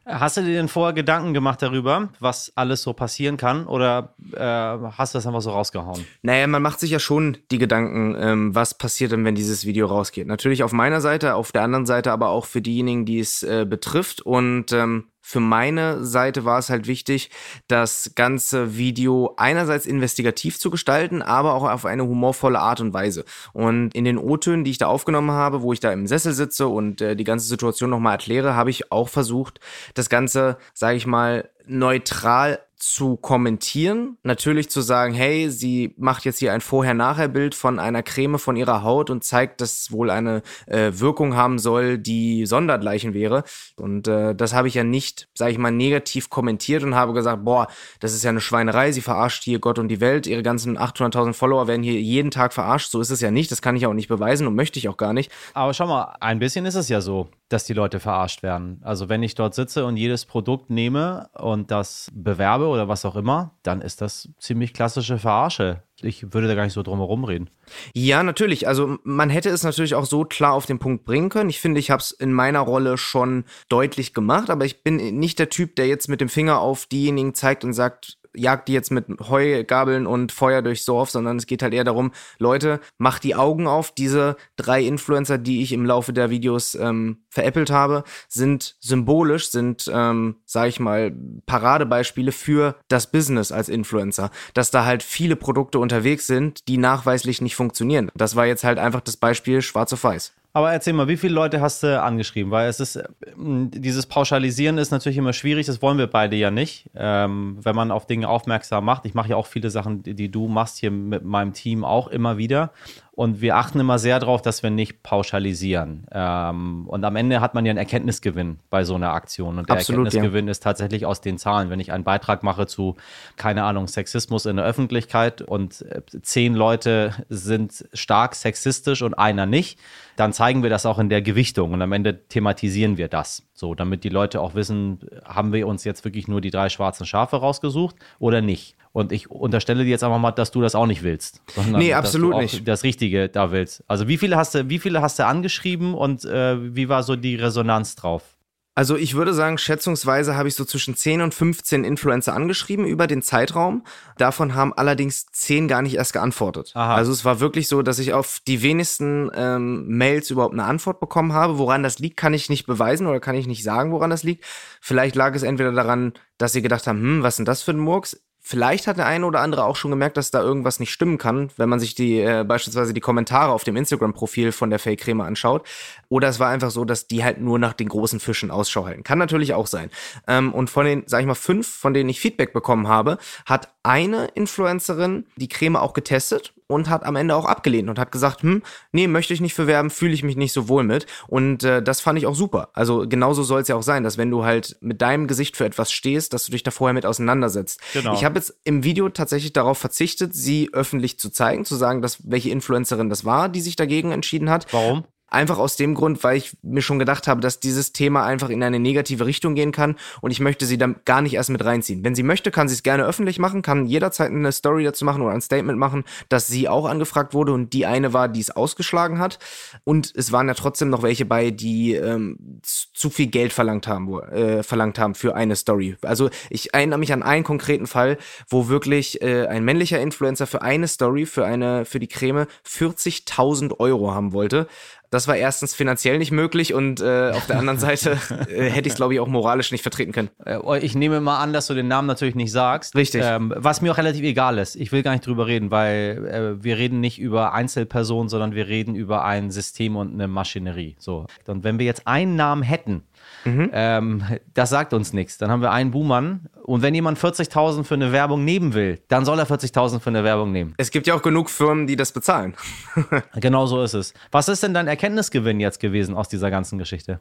Hast 0.06 0.38
du 0.38 0.41
dir 0.41 0.53
denn 0.53 0.68
vorher 0.68 0.94
Gedanken 0.94 1.33
gemacht 1.33 1.62
darüber, 1.62 2.09
was 2.19 2.51
alles 2.56 2.81
so 2.81 2.94
passieren 2.94 3.38
kann? 3.38 3.68
Oder 3.68 4.15
äh, 4.33 4.39
hast 4.39 5.13
du 5.13 5.18
das 5.18 5.27
einfach 5.27 5.41
so 5.41 5.51
rausgehauen? 5.51 6.06
Naja, 6.21 6.47
man 6.47 6.62
macht 6.62 6.79
sich 6.79 6.91
ja 6.91 7.00
schon 7.00 7.38
die 7.51 7.57
Gedanken, 7.57 8.15
ähm, 8.19 8.56
was 8.56 8.77
passiert 8.77 9.12
denn, 9.12 9.24
wenn 9.25 9.35
dieses 9.35 9.65
Video 9.65 9.88
rausgeht. 9.88 10.27
Natürlich 10.27 10.63
auf 10.63 10.71
meiner 10.71 11.01
Seite, 11.01 11.35
auf 11.35 11.51
der 11.51 11.63
anderen 11.63 11.85
Seite 11.85 12.12
aber 12.12 12.29
auch 12.29 12.45
für 12.45 12.62
diejenigen, 12.62 13.06
die 13.06 13.19
es 13.19 13.44
äh, 13.44 13.65
betrifft. 13.67 14.21
Und 14.21 14.71
ähm, 14.71 15.05
für 15.31 15.39
meine 15.39 16.03
Seite 16.03 16.45
war 16.45 16.59
es 16.59 16.69
halt 16.69 16.88
wichtig, 16.88 17.29
das 17.67 18.11
ganze 18.15 18.75
Video 18.77 19.33
einerseits 19.38 19.85
investigativ 19.85 20.59
zu 20.59 20.69
gestalten, 20.69 21.21
aber 21.21 21.53
auch 21.53 21.63
auf 21.63 21.85
eine 21.85 22.03
humorvolle 22.03 22.59
Art 22.59 22.81
und 22.81 22.93
Weise. 22.93 23.25
Und 23.53 23.95
in 23.95 24.05
den 24.05 24.17
O-Tönen, 24.17 24.63
die 24.63 24.71
ich 24.71 24.77
da 24.77 24.88
aufgenommen 24.88 25.31
habe, 25.31 25.61
wo 25.61 25.73
ich 25.73 25.79
da 25.79 25.91
im 25.93 26.05
Sessel 26.05 26.33
sitze 26.33 26.67
und 26.67 27.01
äh, 27.01 27.15
die 27.15 27.23
ganze 27.23 27.47
Situation 27.47 27.89
nochmal 27.89 28.13
erkläre, 28.13 28.55
habe 28.55 28.69
ich 28.69 28.91
auch 28.91 29.09
versucht, 29.09 29.59
das 29.93 30.09
Ganze, 30.09 30.57
sage 30.73 30.97
ich 30.97 31.07
mal, 31.07 31.50
neutral 31.65 32.59
zu 32.81 33.15
kommentieren, 33.15 34.17
natürlich 34.23 34.69
zu 34.69 34.81
sagen, 34.81 35.13
hey, 35.13 35.51
sie 35.51 35.93
macht 35.97 36.25
jetzt 36.25 36.39
hier 36.39 36.51
ein 36.51 36.61
Vorher-Nachher-Bild 36.61 37.53
von 37.53 37.77
einer 37.77 38.01
Creme 38.01 38.39
von 38.39 38.55
ihrer 38.55 38.81
Haut 38.81 39.11
und 39.11 39.23
zeigt, 39.23 39.61
dass 39.61 39.91
wohl 39.91 40.09
eine 40.09 40.41
äh, 40.65 40.91
Wirkung 40.93 41.35
haben 41.35 41.59
soll, 41.59 42.00
die 42.00 42.47
sondergleichen 42.47 43.13
wäre. 43.13 43.43
Und 43.75 44.07
äh, 44.07 44.33
das 44.33 44.53
habe 44.53 44.67
ich 44.67 44.73
ja 44.73 44.83
nicht, 44.83 45.29
sage 45.35 45.51
ich 45.51 45.59
mal, 45.59 45.71
negativ 45.71 46.31
kommentiert 46.31 46.83
und 46.83 46.95
habe 46.95 47.13
gesagt, 47.13 47.45
boah, 47.45 47.67
das 48.00 48.13
ist 48.13 48.23
ja 48.23 48.31
eine 48.31 48.41
Schweinerei, 48.41 48.91
sie 48.91 49.01
verarscht 49.01 49.43
hier 49.43 49.59
Gott 49.59 49.77
und 49.77 49.88
die 49.88 50.01
Welt, 50.01 50.25
ihre 50.25 50.41
ganzen 50.41 50.75
800.000 50.77 51.33
Follower 51.33 51.67
werden 51.67 51.83
hier 51.83 52.01
jeden 52.01 52.31
Tag 52.31 52.51
verarscht, 52.51 52.89
so 52.89 53.00
ist 53.00 53.11
es 53.11 53.21
ja 53.21 53.29
nicht, 53.29 53.51
das 53.51 53.61
kann 53.61 53.75
ich 53.75 53.85
auch 53.85 53.93
nicht 53.93 54.07
beweisen 54.07 54.47
und 54.47 54.55
möchte 54.55 54.79
ich 54.79 54.89
auch 54.89 54.97
gar 54.97 55.13
nicht. 55.13 55.31
Aber 55.53 55.75
schau 55.75 55.85
mal, 55.85 56.15
ein 56.19 56.39
bisschen 56.39 56.65
ist 56.65 56.75
es 56.75 56.89
ja 56.89 57.00
so, 57.00 57.29
dass 57.51 57.65
die 57.65 57.73
Leute 57.73 58.00
verarscht 58.00 58.43
werden. 58.43 58.79
Also 58.83 59.09
wenn 59.09 59.21
ich 59.23 59.35
dort 59.35 59.53
sitze 59.53 59.85
und 59.85 59.97
jedes 59.97 60.25
Produkt 60.25 60.69
nehme 60.69 61.29
und 61.33 61.69
das 61.69 62.09
bewerbe 62.13 62.71
oder 62.72 62.88
was 62.88 63.06
auch 63.06 63.16
immer, 63.16 63.51
dann 63.63 63.82
ist 63.82 64.01
das 64.01 64.30
ziemlich 64.40 64.74
klassische 64.74 65.18
Verarsche. 65.18 65.84
Ich 66.01 66.34
würde 66.34 66.48
da 66.48 66.56
gar 66.56 66.63
nicht 66.63 66.74
so 66.74 66.84
drum 66.84 67.00
herum 67.00 67.24
reden. 67.24 67.50
Ja, 67.94 68.24
natürlich. 68.24 68.68
Also 68.68 68.98
man 69.04 69.30
hätte 69.30 69.50
es 69.50 69.63
natürlich 69.63 69.96
auch 69.96 70.06
so 70.06 70.25
klar 70.25 70.54
auf 70.54 70.66
den 70.66 70.80
Punkt 70.80 71.06
bringen 71.06 71.30
können. 71.30 71.50
Ich 71.50 71.60
finde, 71.60 71.80
ich 71.80 71.92
habe 71.92 72.01
es 72.01 72.12
in 72.12 72.34
meiner 72.34 72.62
Rolle 72.62 72.98
schon 72.98 73.46
deutlich 73.70 74.13
gemacht, 74.13 74.50
aber 74.50 74.66
ich 74.66 74.84
bin 74.84 74.98
nicht 75.20 75.40
der 75.40 75.50
Typ, 75.50 75.75
der 75.75 75.88
jetzt 75.88 76.08
mit 76.08 76.22
dem 76.22 76.30
Finger 76.30 76.60
auf 76.60 76.86
diejenigen 76.86 77.34
zeigt 77.36 77.63
und 77.63 77.74
sagt, 77.74 78.18
jagt 78.35 78.67
die 78.67 78.73
jetzt 78.73 78.91
mit 78.91 79.05
Heugabeln 79.29 80.07
und 80.07 80.31
Feuer 80.31 80.61
durchs 80.61 80.85
Dorf, 80.85 81.09
sondern 81.09 81.38
es 81.38 81.45
geht 81.45 81.63
halt 81.63 81.73
eher 81.73 81.83
darum, 81.83 82.11
Leute, 82.39 82.79
macht 82.97 83.23
die 83.23 83.35
Augen 83.35 83.67
auf. 83.67 83.91
Diese 83.91 84.35
drei 84.55 84.83
Influencer, 84.83 85.38
die 85.38 85.61
ich 85.61 85.73
im 85.73 85.85
Laufe 85.85 86.13
der 86.13 86.29
Videos 86.29 86.75
ähm, 86.75 87.23
veräppelt 87.29 87.71
habe, 87.71 88.03
sind 88.27 88.75
symbolisch, 88.79 89.50
sind, 89.50 89.89
ähm, 89.93 90.38
sag 90.45 90.67
ich 90.67 90.79
mal, 90.79 91.11
Paradebeispiele 91.45 92.31
für 92.31 92.75
das 92.88 93.11
Business 93.11 93.51
als 93.51 93.69
Influencer. 93.69 94.31
Dass 94.53 94.71
da 94.71 94.85
halt 94.85 95.03
viele 95.03 95.35
Produkte 95.35 95.79
unterwegs 95.79 96.27
sind, 96.27 96.67
die 96.67 96.77
nachweislich 96.77 97.41
nicht 97.41 97.55
funktionieren. 97.55 98.11
Das 98.15 98.35
war 98.35 98.45
jetzt 98.45 98.63
halt 98.63 98.79
einfach 98.79 99.01
das 99.01 99.17
Beispiel 99.17 99.61
schwarz 99.61 99.93
auf 99.93 100.03
weiß. 100.03 100.33
Aber 100.53 100.74
erzähl 100.74 100.93
mal, 100.93 101.08
wie 101.08 101.17
viele 101.17 101.34
Leute 101.34 101.62
hast 101.62 101.84
du 101.84 102.01
angeschrieben? 102.01 102.51
Weil 102.51 102.70
es 102.70 102.79
ist, 102.79 102.98
äh, 102.98 103.03
dieses 103.38 104.05
Pauschalisieren 104.05 104.77
ist 104.77 104.91
natürlich 104.91 105.17
immer 105.17 105.34
schwierig, 105.34 105.65
das 105.65 105.81
wollen 105.81 105.98
wir 105.98 106.08
beide 106.08 106.36
ja 106.36 106.51
nicht. 106.51 106.89
Ähm, 106.96 107.58
wenn 107.62 107.75
man 107.75 107.91
auf 107.91 108.05
Dinge 108.05 108.27
aufmerksam 108.27 108.84
macht. 108.84 109.05
Ich 109.05 109.13
mache 109.13 109.29
ja 109.29 109.36
auch 109.38 109.48
viele 109.48 109.70
Sachen, 109.70 110.03
die, 110.03 110.13
die 110.13 110.29
du 110.29 110.48
machst 110.48 110.77
hier 110.77 110.91
mit 110.91 111.24
meinem 111.24 111.53
Team 111.53 111.86
auch 111.86 112.08
immer 112.08 112.38
wieder. 112.38 112.72
Und 113.13 113.41
wir 113.41 113.58
achten 113.58 113.77
immer 113.80 114.00
sehr 114.00 114.20
darauf, 114.20 114.41
dass 114.41 114.63
wir 114.63 114.70
nicht 114.70 115.03
pauschalisieren. 115.03 116.08
Ähm, 116.13 116.88
und 116.88 117.03
am 117.03 117.18
Ende 117.18 117.41
hat 117.41 117.53
man 117.53 117.65
ja 117.65 117.72
einen 117.72 117.77
Erkenntnisgewinn 117.77 118.60
bei 118.70 118.86
so 118.86 118.96
einer 118.96 119.12
Aktion. 119.12 119.58
Und 119.60 119.68
der 119.68 119.75
Absolut, 119.75 120.06
Erkenntnisgewinn 120.06 120.48
ja. 120.48 120.51
ist 120.51 120.63
tatsächlich 120.63 121.06
aus 121.06 121.20
den 121.20 121.38
Zahlen. 121.38 121.70
Wenn 121.70 121.82
ich 121.82 121.91
einen 121.91 122.06
Beitrag 122.06 122.41
mache 122.41 122.68
zu, 122.68 122.96
keine 123.36 123.65
Ahnung, 123.65 123.89
Sexismus 123.89 124.46
in 124.46 124.56
der 124.56 124.65
Öffentlichkeit 124.65 125.41
und 125.41 125.82
äh, 125.82 126.01
zehn 126.22 126.56
Leute 126.56 127.13
sind 127.27 127.86
stark 127.94 128.34
sexistisch 128.34 129.01
und 129.01 129.13
einer 129.13 129.46
nicht, 129.46 129.77
dann 130.15 130.32
zeigen 130.32 130.63
wir 130.63 130.70
das 130.70 130.86
auch 130.86 130.98
in 130.98 131.10
der 131.10 131.22
Gewichtung 131.22 131.74
und 131.74 131.82
am 131.82 131.91
Ende 131.91 132.27
thematisieren 132.27 132.98
wir 132.98 133.10
das. 133.10 133.44
So, 133.53 133.75
damit 133.75 134.06
die 134.06 134.10
Leute 134.10 134.39
auch 134.39 134.56
wissen, 134.56 135.00
haben 135.25 135.51
wir 135.51 135.68
uns 135.68 135.84
jetzt 135.84 136.06
wirklich 136.06 136.30
nur 136.30 136.39
die 136.39 136.50
drei 136.50 136.70
schwarzen 136.70 137.06
Schafe 137.06 137.38
rausgesucht 137.38 137.96
oder 138.20 138.41
nicht. 138.41 138.75
Und 138.93 139.12
ich 139.12 139.31
unterstelle 139.31 139.83
dir 139.83 139.89
jetzt 139.89 140.03
einfach 140.03 140.19
mal, 140.19 140.31
dass 140.31 140.51
du 140.51 140.62
das 140.62 140.75
auch 140.75 140.86
nicht 140.86 141.03
willst. 141.03 141.41
Sondern 141.55 141.81
nee, 141.81 141.93
absolut 141.93 142.38
nicht. 142.38 142.67
Das 142.67 142.83
Richtige 142.83 143.29
da 143.29 143.51
willst. 143.51 143.83
Also 143.88 144.07
wie 144.07 144.17
viele 144.17 144.36
hast 144.36 144.53
du, 144.53 144.69
wie 144.69 144.79
viele 144.79 145.01
hast 145.01 145.17
du 145.17 145.25
angeschrieben 145.25 145.93
und 145.93 146.25
äh, 146.25 146.75
wie 146.75 146.89
war 146.89 147.03
so 147.03 147.15
die 147.15 147.36
Resonanz 147.36 147.95
drauf? 147.95 148.36
Also 148.74 148.95
ich 148.95 149.15
würde 149.15 149.33
sagen, 149.33 149.57
schätzungsweise 149.57 150.38
habe 150.38 150.48
ich 150.48 150.55
so 150.55 150.63
zwischen 150.63 150.95
10 150.95 151.21
und 151.21 151.33
15 151.33 151.83
Influencer 151.83 152.33
angeschrieben 152.33 152.86
über 152.86 153.05
den 153.05 153.21
Zeitraum. 153.21 153.83
Davon 154.17 154.55
haben 154.55 154.74
allerdings 154.74 155.25
10 155.25 155.67
gar 155.67 155.81
nicht 155.81 155.95
erst 155.95 156.13
geantwortet. 156.13 156.71
Aha. 156.74 156.95
Also 156.95 157.12
es 157.12 157.25
war 157.25 157.41
wirklich 157.41 157.67
so, 157.67 157.81
dass 157.81 158.00
ich 158.00 158.13
auf 158.13 158.39
die 158.48 158.62
wenigsten 158.62 159.29
ähm, 159.36 159.88
Mails 159.89 160.29
überhaupt 160.29 160.53
eine 160.53 160.63
Antwort 160.63 161.01
bekommen 161.01 161.33
habe. 161.33 161.57
Woran 161.57 161.83
das 161.83 162.00
liegt, 162.00 162.15
kann 162.15 162.33
ich 162.33 162.50
nicht 162.50 162.65
beweisen 162.65 163.07
oder 163.07 163.19
kann 163.19 163.36
ich 163.36 163.45
nicht 163.45 163.63
sagen, 163.63 163.91
woran 163.91 164.10
das 164.10 164.24
liegt. 164.24 164.45
Vielleicht 164.79 165.15
lag 165.15 165.36
es 165.36 165.43
entweder 165.43 165.74
daran, 165.74 166.13
dass 166.38 166.53
sie 166.53 166.62
gedacht 166.62 166.88
haben, 166.88 167.01
hm, 167.01 167.24
was 167.24 167.33
ist 167.33 167.38
denn 167.39 167.45
das 167.45 167.63
für 167.63 167.71
ein 167.71 167.79
Murks? 167.79 168.21
Vielleicht 168.43 168.88
hat 168.88 168.98
der 168.98 169.05
eine 169.05 169.25
oder 169.27 169.39
andere 169.39 169.65
auch 169.65 169.75
schon 169.75 169.91
gemerkt, 169.91 170.17
dass 170.17 170.31
da 170.31 170.41
irgendwas 170.41 170.79
nicht 170.79 170.91
stimmen 170.91 171.19
kann, 171.19 171.51
wenn 171.57 171.69
man 171.69 171.79
sich 171.79 171.93
die 171.93 172.19
äh, 172.19 172.43
beispielsweise 172.43 172.91
die 172.91 173.00
Kommentare 173.00 173.51
auf 173.51 173.63
dem 173.63 173.75
Instagram-Profil 173.75 174.51
von 174.51 174.71
der 174.71 174.79
Fake-Creme 174.79 175.21
anschaut. 175.21 175.65
Oder 176.10 176.27
es 176.27 176.39
war 176.39 176.50
einfach 176.50 176.71
so, 176.71 176.83
dass 176.83 177.05
die 177.05 177.24
halt 177.24 177.39
nur 177.39 177.60
nach 177.60 177.74
den 177.74 177.88
großen 177.88 178.19
Fischen 178.19 178.50
Ausschau 178.50 178.86
halten. 178.86 179.03
Kann 179.03 179.19
natürlich 179.19 179.53
auch 179.53 179.67
sein. 179.67 179.91
Ähm, 180.27 180.53
und 180.53 180.71
von 180.71 180.86
den, 180.86 181.03
sag 181.05 181.21
ich 181.21 181.27
mal, 181.27 181.36
fünf, 181.36 181.67
von 181.67 181.93
denen 181.93 182.10
ich 182.10 182.19
Feedback 182.19 182.51
bekommen 182.51 182.88
habe, 182.88 183.19
hat 183.45 183.69
eine 183.83 184.25
Influencerin 184.35 185.25
die 185.35 185.47
Creme 185.47 185.75
auch 185.75 185.93
getestet 185.93 186.53
und 186.67 186.89
hat 186.89 187.03
am 187.03 187.15
Ende 187.15 187.35
auch 187.35 187.45
abgelehnt 187.45 187.89
und 187.89 188.00
hat 188.00 188.11
gesagt, 188.11 188.43
hm, 188.43 188.63
nee, 188.91 189.07
möchte 189.07 189.33
ich 189.33 189.41
nicht 189.41 189.53
verwerben, 189.53 189.89
fühle 189.89 190.13
ich 190.13 190.23
mich 190.23 190.38
nicht 190.38 190.53
so 190.53 190.67
wohl 190.67 190.83
mit. 190.83 191.05
Und 191.27 191.63
äh, 191.63 191.83
das 191.83 192.01
fand 192.01 192.17
ich 192.17 192.25
auch 192.25 192.35
super. 192.35 192.69
Also 192.73 193.05
genauso 193.07 193.43
soll 193.43 193.61
es 193.61 193.67
ja 193.67 193.75
auch 193.75 193.83
sein, 193.83 194.03
dass 194.03 194.17
wenn 194.17 194.31
du 194.31 194.43
halt 194.45 194.77
mit 194.81 195.01
deinem 195.01 195.27
Gesicht 195.27 195.57
für 195.57 195.65
etwas 195.65 195.91
stehst, 195.91 196.33
dass 196.33 196.45
du 196.45 196.51
dich 196.51 196.63
da 196.63 196.71
vorher 196.71 196.93
mit 196.93 197.05
auseinandersetzt. 197.05 197.81
Genau. 197.93 198.13
Ich 198.13 198.23
habe 198.23 198.35
jetzt 198.35 198.55
im 198.63 198.83
Video 198.83 199.09
tatsächlich 199.09 199.53
darauf 199.53 199.77
verzichtet, 199.77 200.33
sie 200.33 200.69
öffentlich 200.73 201.19
zu 201.19 201.29
zeigen, 201.29 201.65
zu 201.65 201.75
sagen, 201.75 202.01
dass 202.01 202.29
welche 202.29 202.50
Influencerin 202.50 203.09
das 203.09 203.25
war, 203.25 203.50
die 203.50 203.61
sich 203.61 203.75
dagegen 203.75 204.11
entschieden 204.11 204.50
hat. 204.50 204.71
Warum? 204.71 205.03
Einfach 205.31 205.57
aus 205.57 205.77
dem 205.77 205.95
Grund, 205.95 206.23
weil 206.25 206.38
ich 206.38 206.57
mir 206.61 206.81
schon 206.81 207.00
gedacht 207.00 207.27
habe, 207.27 207.39
dass 207.39 207.61
dieses 207.61 207.93
Thema 207.93 208.25
einfach 208.25 208.50
in 208.50 208.61
eine 208.61 208.79
negative 208.79 209.25
Richtung 209.25 209.55
gehen 209.55 209.71
kann 209.71 209.95
und 210.19 210.31
ich 210.31 210.41
möchte 210.41 210.65
sie 210.65 210.77
dann 210.77 210.97
gar 211.05 211.21
nicht 211.21 211.35
erst 211.35 211.50
mit 211.50 211.63
reinziehen. 211.63 212.03
Wenn 212.03 212.15
sie 212.15 212.23
möchte, 212.23 212.51
kann 212.51 212.67
sie 212.67 212.75
es 212.75 212.83
gerne 212.83 213.05
öffentlich 213.05 213.39
machen, 213.39 213.61
kann 213.61 213.85
jederzeit 213.85 214.29
eine 214.29 214.51
Story 214.51 214.83
dazu 214.83 215.05
machen 215.05 215.21
oder 215.21 215.31
ein 215.33 215.41
Statement 215.41 215.79
machen, 215.79 216.03
dass 216.27 216.47
sie 216.47 216.67
auch 216.67 216.85
angefragt 216.85 217.33
wurde 217.33 217.53
und 217.53 217.71
die 217.71 217.85
eine 217.85 218.11
war, 218.11 218.27
die 218.27 218.41
es 218.41 218.51
ausgeschlagen 218.51 219.19
hat. 219.19 219.39
Und 219.85 220.11
es 220.15 220.33
waren 220.33 220.50
ja 220.50 220.53
trotzdem 220.53 220.89
noch 220.89 221.01
welche 221.01 221.25
bei, 221.25 221.50
die 221.50 221.93
ähm, 221.93 222.59
zu 222.61 223.09
viel 223.09 223.27
Geld 223.27 223.53
verlangt 223.53 223.88
haben, 223.88 224.19
äh, 224.19 224.63
verlangt 224.63 225.00
haben 225.00 225.15
für 225.15 225.33
eine 225.33 225.55
Story. 225.55 225.95
Also 226.01 226.29
ich 226.50 226.73
erinnere 226.73 227.00
mich 227.00 227.13
an 227.13 227.23
einen 227.23 227.45
konkreten 227.45 227.88
Fall, 227.88 228.17
wo 228.50 228.67
wirklich 228.67 229.21
äh, 229.21 229.47
ein 229.47 229.63
männlicher 229.63 230.01
Influencer 230.01 230.45
für 230.45 230.61
eine 230.61 230.89
Story, 230.89 231.25
für 231.25 231.45
eine, 231.45 231.85
für 231.85 232.00
die 232.00 232.07
Creme 232.07 232.47
40.000 232.67 233.79
Euro 233.79 234.13
haben 234.13 234.33
wollte. 234.33 234.67
Das 235.12 235.27
war 235.27 235.36
erstens 235.36 235.75
finanziell 235.75 236.18
nicht 236.18 236.32
möglich 236.32 236.74
und 236.74 237.01
äh, 237.01 237.32
auf 237.36 237.46
der 237.46 237.60
anderen 237.60 237.77
Seite 237.77 238.12
äh, 238.50 238.70
hätte 238.70 238.88
ich 238.88 238.94
es, 238.94 238.96
glaube 238.96 239.13
ich, 239.13 239.20
auch 239.20 239.27
moralisch 239.27 239.74
nicht 239.74 239.82
vertreten 239.82 240.13
können. 240.13 240.30
Äh, 240.46 240.80
ich 240.80 240.96
nehme 240.96 241.20
mal 241.20 241.39
an, 241.39 241.51
dass 241.51 241.68
du 241.68 241.74
den 241.74 241.89
Namen 241.89 242.08
natürlich 242.08 242.34
nicht 242.34 242.53
sagst. 242.53 242.96
Richtig. 242.96 243.22
Ähm, 243.25 243.53
was 243.58 243.82
mir 243.82 243.91
auch 243.91 243.98
relativ 243.98 244.24
egal 244.24 244.58
ist. 244.58 244.77
Ich 244.77 244.94
will 244.94 245.03
gar 245.03 245.12
nicht 245.12 245.27
drüber 245.27 245.48
reden, 245.48 245.70
weil 245.70 246.58
äh, 246.60 246.63
wir 246.63 246.77
reden 246.77 247.01
nicht 247.01 247.20
über 247.20 247.53
Einzelpersonen, 247.53 248.30
sondern 248.30 248.56
wir 248.56 248.70
reden 248.70 248.96
über 248.96 249.25
ein 249.25 249.51
System 249.51 249.98
und 249.98 250.13
eine 250.13 250.30
Maschinerie. 250.30 250.96
So. 250.98 251.27
Und 251.46 251.65
wenn 251.65 251.77
wir 251.77 251.86
jetzt 251.86 252.08
einen 252.08 252.38
Namen 252.38 252.63
hätten, 252.63 253.03
Mhm. 253.45 253.69
Ähm, 253.74 254.24
das 254.53 254.69
sagt 254.69 254.93
uns 254.93 255.13
nichts. 255.13 255.38
Dann 255.38 255.50
haben 255.50 255.62
wir 255.62 255.71
einen 255.71 255.91
Buhmann. 255.91 256.48
Und 256.63 256.81
wenn 256.81 256.93
jemand 256.93 257.17
40.000 257.17 257.83
für 257.83 257.95
eine 257.95 258.12
Werbung 258.12 258.45
nehmen 258.45 258.74
will, 258.74 259.00
dann 259.07 259.25
soll 259.25 259.39
er 259.39 259.48
40.000 259.48 260.00
für 260.00 260.10
eine 260.10 260.24
Werbung 260.24 260.51
nehmen. 260.51 260.74
Es 260.77 260.91
gibt 260.91 261.07
ja 261.07 261.15
auch 261.15 261.21
genug 261.21 261.50
Firmen, 261.50 261.88
die 261.88 261.95
das 261.95 262.12
bezahlen. 262.12 262.53
genau 263.36 263.65
so 263.65 263.83
ist 263.83 263.93
es. 263.93 264.13
Was 264.31 264.48
ist 264.48 264.63
denn 264.63 264.74
dein 264.74 264.88
Erkenntnisgewinn 264.88 265.60
jetzt 265.60 265.79
gewesen 265.79 266.15
aus 266.15 266.29
dieser 266.29 266.51
ganzen 266.51 266.77
Geschichte? 266.77 267.19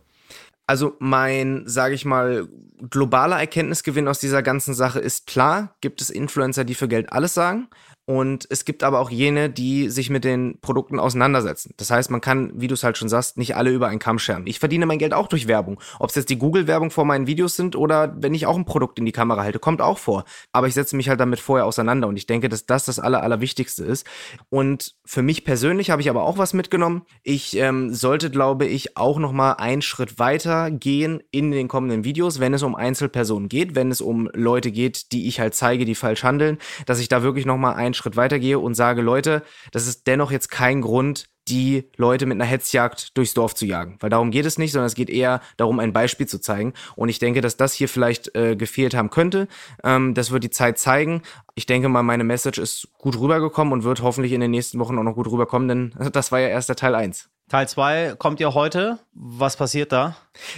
Also 0.70 0.94
mein, 1.00 1.64
sage 1.66 1.96
ich 1.96 2.04
mal, 2.04 2.46
globaler 2.90 3.40
Erkenntnisgewinn 3.40 4.06
aus 4.06 4.20
dieser 4.20 4.40
ganzen 4.40 4.72
Sache 4.72 5.00
ist 5.00 5.26
klar, 5.26 5.74
gibt 5.80 6.00
es 6.00 6.10
Influencer, 6.10 6.62
die 6.62 6.76
für 6.76 6.86
Geld 6.86 7.12
alles 7.12 7.34
sagen. 7.34 7.66
Und 8.10 8.48
es 8.50 8.64
gibt 8.64 8.82
aber 8.82 8.98
auch 8.98 9.08
jene, 9.08 9.50
die 9.50 9.88
sich 9.88 10.10
mit 10.10 10.24
den 10.24 10.58
Produkten 10.60 10.98
auseinandersetzen. 10.98 11.74
Das 11.76 11.92
heißt, 11.92 12.10
man 12.10 12.20
kann, 12.20 12.50
wie 12.60 12.66
du 12.66 12.74
es 12.74 12.82
halt 12.82 12.98
schon 12.98 13.08
sagst, 13.08 13.38
nicht 13.38 13.54
alle 13.54 13.70
über 13.70 13.86
einen 13.86 14.00
Kamm 14.00 14.18
scheren. 14.18 14.48
Ich 14.48 14.58
verdiene 14.58 14.84
mein 14.84 14.98
Geld 14.98 15.14
auch 15.14 15.28
durch 15.28 15.46
Werbung. 15.46 15.80
Ob 16.00 16.08
es 16.08 16.16
jetzt 16.16 16.28
die 16.28 16.38
Google-Werbung 16.38 16.90
vor 16.90 17.04
meinen 17.04 17.28
Videos 17.28 17.54
sind 17.54 17.76
oder 17.76 18.12
wenn 18.20 18.34
ich 18.34 18.46
auch 18.46 18.56
ein 18.56 18.64
Produkt 18.64 18.98
in 18.98 19.06
die 19.06 19.12
Kamera 19.12 19.44
halte, 19.44 19.60
kommt 19.60 19.80
auch 19.80 19.98
vor. 19.98 20.24
Aber 20.50 20.66
ich 20.66 20.74
setze 20.74 20.96
mich 20.96 21.08
halt 21.08 21.20
damit 21.20 21.38
vorher 21.38 21.66
auseinander 21.66 22.08
und 22.08 22.16
ich 22.16 22.26
denke, 22.26 22.48
dass 22.48 22.66
das 22.66 22.84
das 22.84 22.98
Aller, 22.98 23.22
Allerwichtigste 23.22 23.84
ist. 23.84 24.04
Und 24.48 24.96
für 25.04 25.22
mich 25.22 25.44
persönlich 25.44 25.90
habe 25.90 26.02
ich 26.02 26.10
aber 26.10 26.24
auch 26.24 26.36
was 26.36 26.52
mitgenommen. 26.52 27.02
Ich 27.22 27.56
ähm, 27.58 27.94
sollte, 27.94 28.28
glaube 28.28 28.66
ich, 28.66 28.96
auch 28.96 29.20
noch 29.20 29.30
mal 29.30 29.52
einen 29.52 29.82
Schritt 29.82 30.18
weiter 30.18 30.59
gehen 30.68 31.22
in 31.30 31.50
den 31.50 31.68
kommenden 31.68 32.04
Videos, 32.04 32.40
wenn 32.40 32.52
es 32.52 32.62
um 32.62 32.74
Einzelpersonen 32.74 33.48
geht, 33.48 33.74
wenn 33.74 33.90
es 33.90 34.00
um 34.00 34.28
Leute 34.34 34.70
geht, 34.70 35.12
die 35.12 35.28
ich 35.28 35.40
halt 35.40 35.54
zeige, 35.54 35.84
die 35.84 35.94
falsch 35.94 36.24
handeln, 36.24 36.58
dass 36.86 37.00
ich 37.00 37.08
da 37.08 37.22
wirklich 37.22 37.46
noch 37.46 37.56
mal 37.56 37.72
einen 37.72 37.94
Schritt 37.94 38.16
weitergehe 38.16 38.58
und 38.58 38.74
sage, 38.74 39.00
Leute, 39.00 39.42
das 39.72 39.86
ist 39.86 40.06
dennoch 40.06 40.30
jetzt 40.30 40.50
kein 40.50 40.82
Grund, 40.82 41.30
die 41.48 41.90
Leute 41.96 42.26
mit 42.26 42.36
einer 42.36 42.48
Hetzjagd 42.48 43.16
durchs 43.16 43.34
Dorf 43.34 43.54
zu 43.54 43.66
jagen. 43.66 43.96
Weil 44.00 44.10
darum 44.10 44.30
geht 44.30 44.46
es 44.46 44.58
nicht, 44.58 44.72
sondern 44.72 44.86
es 44.86 44.94
geht 44.94 45.10
eher 45.10 45.40
darum, 45.56 45.80
ein 45.80 45.92
Beispiel 45.92 46.26
zu 46.26 46.40
zeigen. 46.40 46.74
Und 46.96 47.08
ich 47.08 47.18
denke, 47.18 47.40
dass 47.40 47.56
das 47.56 47.72
hier 47.72 47.88
vielleicht 47.88 48.34
äh, 48.36 48.56
gefehlt 48.56 48.94
haben 48.94 49.10
könnte. 49.10 49.48
Ähm, 49.82 50.14
das 50.14 50.30
wird 50.30 50.44
die 50.44 50.50
Zeit 50.50 50.78
zeigen. 50.78 51.22
Ich 51.54 51.66
denke 51.66 51.88
mal, 51.88 52.02
meine 52.02 52.24
Message 52.24 52.58
ist 52.58 52.88
gut 52.98 53.18
rübergekommen 53.18 53.72
und 53.72 53.84
wird 53.84 54.02
hoffentlich 54.02 54.32
in 54.32 54.40
den 54.40 54.50
nächsten 54.50 54.78
Wochen 54.78 54.98
auch 54.98 55.02
noch 55.02 55.14
gut 55.14 55.30
rüberkommen, 55.30 55.68
denn 55.68 55.94
das 56.12 56.32
war 56.32 56.40
ja 56.40 56.48
erst 56.48 56.68
der 56.68 56.76
Teil 56.76 56.94
1. 56.94 57.28
Teil 57.50 57.68
2 57.68 58.14
kommt 58.16 58.38
ja 58.38 58.54
heute. 58.54 59.00
Was 59.12 59.56
passiert 59.56 59.90
da? 59.90 60.16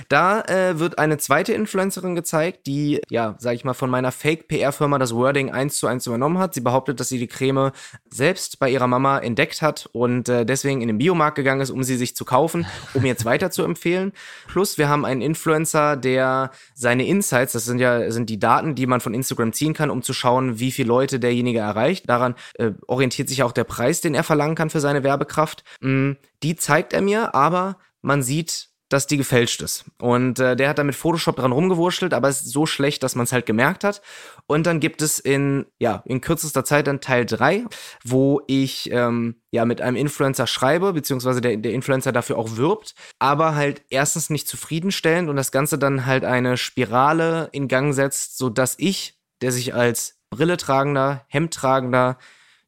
Da 0.09 0.43
äh, 0.43 0.79
wird 0.79 0.99
eine 0.99 1.17
zweite 1.17 1.55
Influencerin 1.55 2.15
gezeigt, 2.15 2.67
die, 2.67 3.01
ja, 3.09 3.35
sag 3.39 3.55
ich 3.55 3.65
mal, 3.65 3.73
von 3.73 3.89
meiner 3.89 4.13
Fake-PR-Firma 4.13 4.99
das 4.99 5.15
Wording 5.15 5.51
eins 5.51 5.79
zu 5.79 5.87
eins 5.87 6.07
übernommen 6.07 6.39
hat. 6.39 6.53
Sie 6.53 6.61
behauptet, 6.61 7.01
dass 7.01 7.09
sie 7.09 7.19
die 7.19 7.27
Creme 7.27 7.73
selbst 8.11 8.59
bei 8.59 8.69
ihrer 8.69 8.87
Mama 8.87 9.19
entdeckt 9.19 9.63
hat 9.63 9.89
und 9.93 10.29
äh, 10.29 10.45
deswegen 10.45 10.83
in 10.83 10.89
den 10.89 10.99
Biomarkt 10.99 11.37
gegangen 11.37 11.63
ist, 11.63 11.71
um 11.71 11.83
sie 11.83 11.97
sich 11.97 12.15
zu 12.15 12.27
kaufen, 12.27 12.67
um 12.93 13.07
jetzt 13.07 13.25
weiter 13.25 13.51
zu 13.51 13.65
empfehlen. 13.65 14.13
Plus, 14.47 14.77
wir 14.77 14.91
haben 14.91 15.07
einen 15.07 15.23
Influencer, 15.23 15.97
der 15.97 16.51
seine 16.75 17.07
Insights, 17.07 17.53
das 17.53 17.65
sind 17.65 17.79
ja 17.79 18.11
sind 18.11 18.29
die 18.29 18.39
Daten, 18.39 18.75
die 18.75 18.87
man 18.87 19.01
von 19.01 19.15
Instagram 19.15 19.55
ziehen 19.55 19.73
kann, 19.73 19.91
um 19.91 20.03
zu 20.03 20.13
schauen, 20.13 20.61
wie 20.61 20.71
viele 20.83 20.89
Leute 20.89 21.21
derjenige 21.21 21.61
erreicht. 21.61 22.09
Daran 22.09 22.35
äh, 22.55 22.73
orientiert 22.87 23.29
sich 23.29 23.43
auch 23.43 23.53
der 23.53 23.65
Preis, 23.65 24.01
den 24.01 24.15
er 24.15 24.25
verlangen 24.25 24.57
kann 24.57 24.71
für 24.71 24.81
seine 24.81 25.03
Werbekraft. 25.05 25.65
Mm, 25.81 26.13
die 26.43 26.57
zeigt 26.57 26.93
er 26.93 27.03
mir, 27.03 27.35
aber 27.35 27.79
man 28.03 28.23
sieht, 28.23 28.69
dass 28.89 29.07
die 29.07 29.17
gefälscht 29.17 29.63
ist. 29.63 29.87
Und 29.99 30.39
äh, 30.39 30.55
der 30.55 30.69
hat 30.69 30.79
da 30.79 30.85
mit 30.85 30.95
Photoshop 30.95 31.37
dran 31.37 31.53
rumgewurschtelt, 31.53 32.13
aber 32.13 32.29
es 32.29 32.43
ist 32.43 32.53
so 32.53 32.67
schlecht, 32.67 33.03
dass 33.03 33.15
man 33.15 33.25
es 33.25 33.33
halt 33.33 33.47
gemerkt 33.47 33.85
hat. 33.85 34.03
Und 34.47 34.67
dann 34.67 34.81
gibt 34.81 35.01
es 35.01 35.19
in, 35.19 35.65
ja, 35.79 36.03
in 36.05 36.21
kürzester 36.21 36.65
Zeit 36.65 36.89
dann 36.89 37.01
Teil 37.01 37.25
3, 37.25 37.65
wo 38.05 38.43
ich 38.49 38.91
ähm, 38.93 39.37
ja 39.51 39.65
mit 39.65 39.81
einem 39.81 39.97
Influencer 39.97 40.47
schreibe, 40.47 40.93
beziehungsweise 40.93 41.41
der, 41.41 41.57
der 41.57 41.73
Influencer 41.73 42.13
dafür 42.13 42.37
auch 42.37 42.57
wirbt, 42.57 42.95
aber 43.19 43.55
halt 43.55 43.83
erstens 43.89 44.29
nicht 44.29 44.47
zufriedenstellend 44.47 45.31
und 45.31 45.37
das 45.37 45.53
Ganze 45.53 45.79
dann 45.79 46.05
halt 46.05 46.25
eine 46.25 46.59
Spirale 46.59 47.49
in 47.53 47.69
Gang 47.69 47.95
setzt, 47.95 48.37
sodass 48.37 48.75
ich, 48.79 49.15
der 49.41 49.53
sich 49.53 49.75
als 49.75 50.22
Brille 50.33 50.57
tragender, 50.57 51.27
Hemd 51.29 51.53
tragender, 51.53 52.17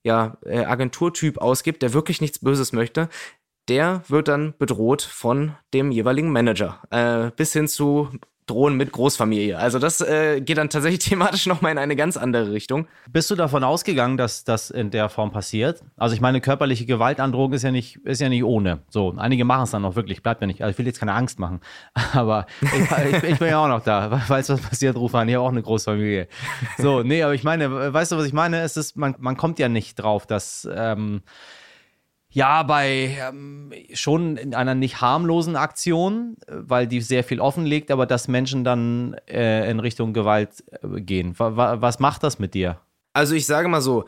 ja, 0.03 0.37
äh, 0.45 0.65
Agenturtyp 0.67 1.39
ausgibt, 1.39 1.81
der 1.81 1.95
wirklich 1.95 2.21
nichts 2.21 2.39
Böses 2.39 2.75
möchte, 2.75 3.09
der 3.69 4.03
wird 4.09 4.29
dann 4.29 4.55
bedroht 4.59 5.01
von 5.01 5.57
dem 5.73 5.91
jeweiligen 5.91 6.31
Manager. 6.31 6.83
Äh, 6.91 7.31
bis 7.35 7.55
hin 7.55 7.67
zu 7.67 8.11
Drohnen 8.47 8.77
mit 8.77 8.93
Großfamilie. 8.93 9.57
Also 9.57 9.79
das 9.79 10.01
äh, 10.01 10.41
geht 10.41 10.59
dann 10.59 10.69
tatsächlich 10.69 10.99
thematisch 11.09 11.47
nochmal 11.47 11.73
in 11.73 11.79
eine 11.79 11.97
ganz 11.97 12.17
andere 12.17 12.53
Richtung. 12.53 12.87
Bist 13.11 13.31
du 13.31 13.37
davon 13.37 13.65
ausgegangen, 13.65 14.17
dass 14.17 14.45
das 14.45 14.71
in 14.71 14.91
der 14.91 15.09
Form 15.09 15.33
passiert? 15.33 15.83
Also 15.97 16.15
ich 16.15 16.21
meine, 16.21 16.41
körperliche 16.41 16.85
Gewaltandrohung 16.85 17.53
ist 17.55 17.63
ja 17.63 17.71
nicht, 17.71 17.97
ist 18.05 18.21
ja 18.21 18.29
nicht 18.29 18.45
ohne. 18.45 18.81
So, 18.91 19.15
einige 19.17 19.45
machen 19.45 19.65
es 19.65 19.71
dann 19.71 19.85
auch 19.85 19.97
wirklich, 19.97 20.23
bleibt 20.23 20.43
ja 20.43 20.47
nicht. 20.47 20.63
Also 20.63 20.73
ich 20.73 20.79
will 20.79 20.87
jetzt 20.87 21.01
keine 21.01 21.15
Angst 21.15 21.39
machen, 21.39 21.61
aber 22.13 22.47
ich, 22.61 23.15
ich, 23.15 23.23
ich 23.25 23.39
bin 23.39 23.49
ja 23.49 23.65
auch 23.65 23.69
noch 23.69 23.83
da. 23.83 24.09
Du, 24.09 24.29
was 24.29 24.61
passiert, 24.61 24.97
ruf 24.97 25.15
an, 25.15 25.29
ich 25.29 25.35
habe 25.35 25.45
auch 25.45 25.53
eine 25.53 25.63
Großfamilie. 25.63 26.29
So, 26.79 27.03
nee, 27.03 27.23
aber 27.23 27.35
ich 27.35 27.45
meine, 27.45 27.93
weißt 27.93 28.13
du, 28.13 28.17
was 28.17 28.27
ich 28.27 28.33
meine? 28.33 28.61
Es 28.61 28.77
ist, 28.77 28.97
man, 28.97 29.15
man 29.19 29.37
kommt 29.37 29.59
ja 29.59 29.69
nicht 29.69 29.97
drauf, 29.97 30.27
dass 30.27 30.69
ähm, 30.75 31.23
ja, 32.35 32.65
bei 32.65 33.17
ähm, 33.21 33.73
schon 33.93 34.37
in 34.37 34.57
einer 34.57 34.75
nicht 34.75 35.01
harmlosen 35.01 35.55
Aktion, 35.55 36.37
weil 36.49 36.89
die 36.89 37.01
sehr 37.01 37.23
viel 37.23 37.39
offenlegt, 37.39 37.93
aber 37.93 38.07
dass 38.07 38.27
Menschen 38.27 38.65
dann 38.65 39.15
äh, 39.29 39.71
in 39.71 39.79
Richtung 39.79 40.13
Gewalt 40.13 40.65
äh, 40.83 41.01
gehen. 41.01 41.39
W 41.39 41.45
was 41.47 42.01
macht 42.01 42.25
das 42.25 42.41
mit 42.41 42.55
dir? 42.55 42.81
Also 43.13 43.37
ich 43.37 43.47
sage 43.47 43.69
mal 43.69 43.81
so, 43.81 44.07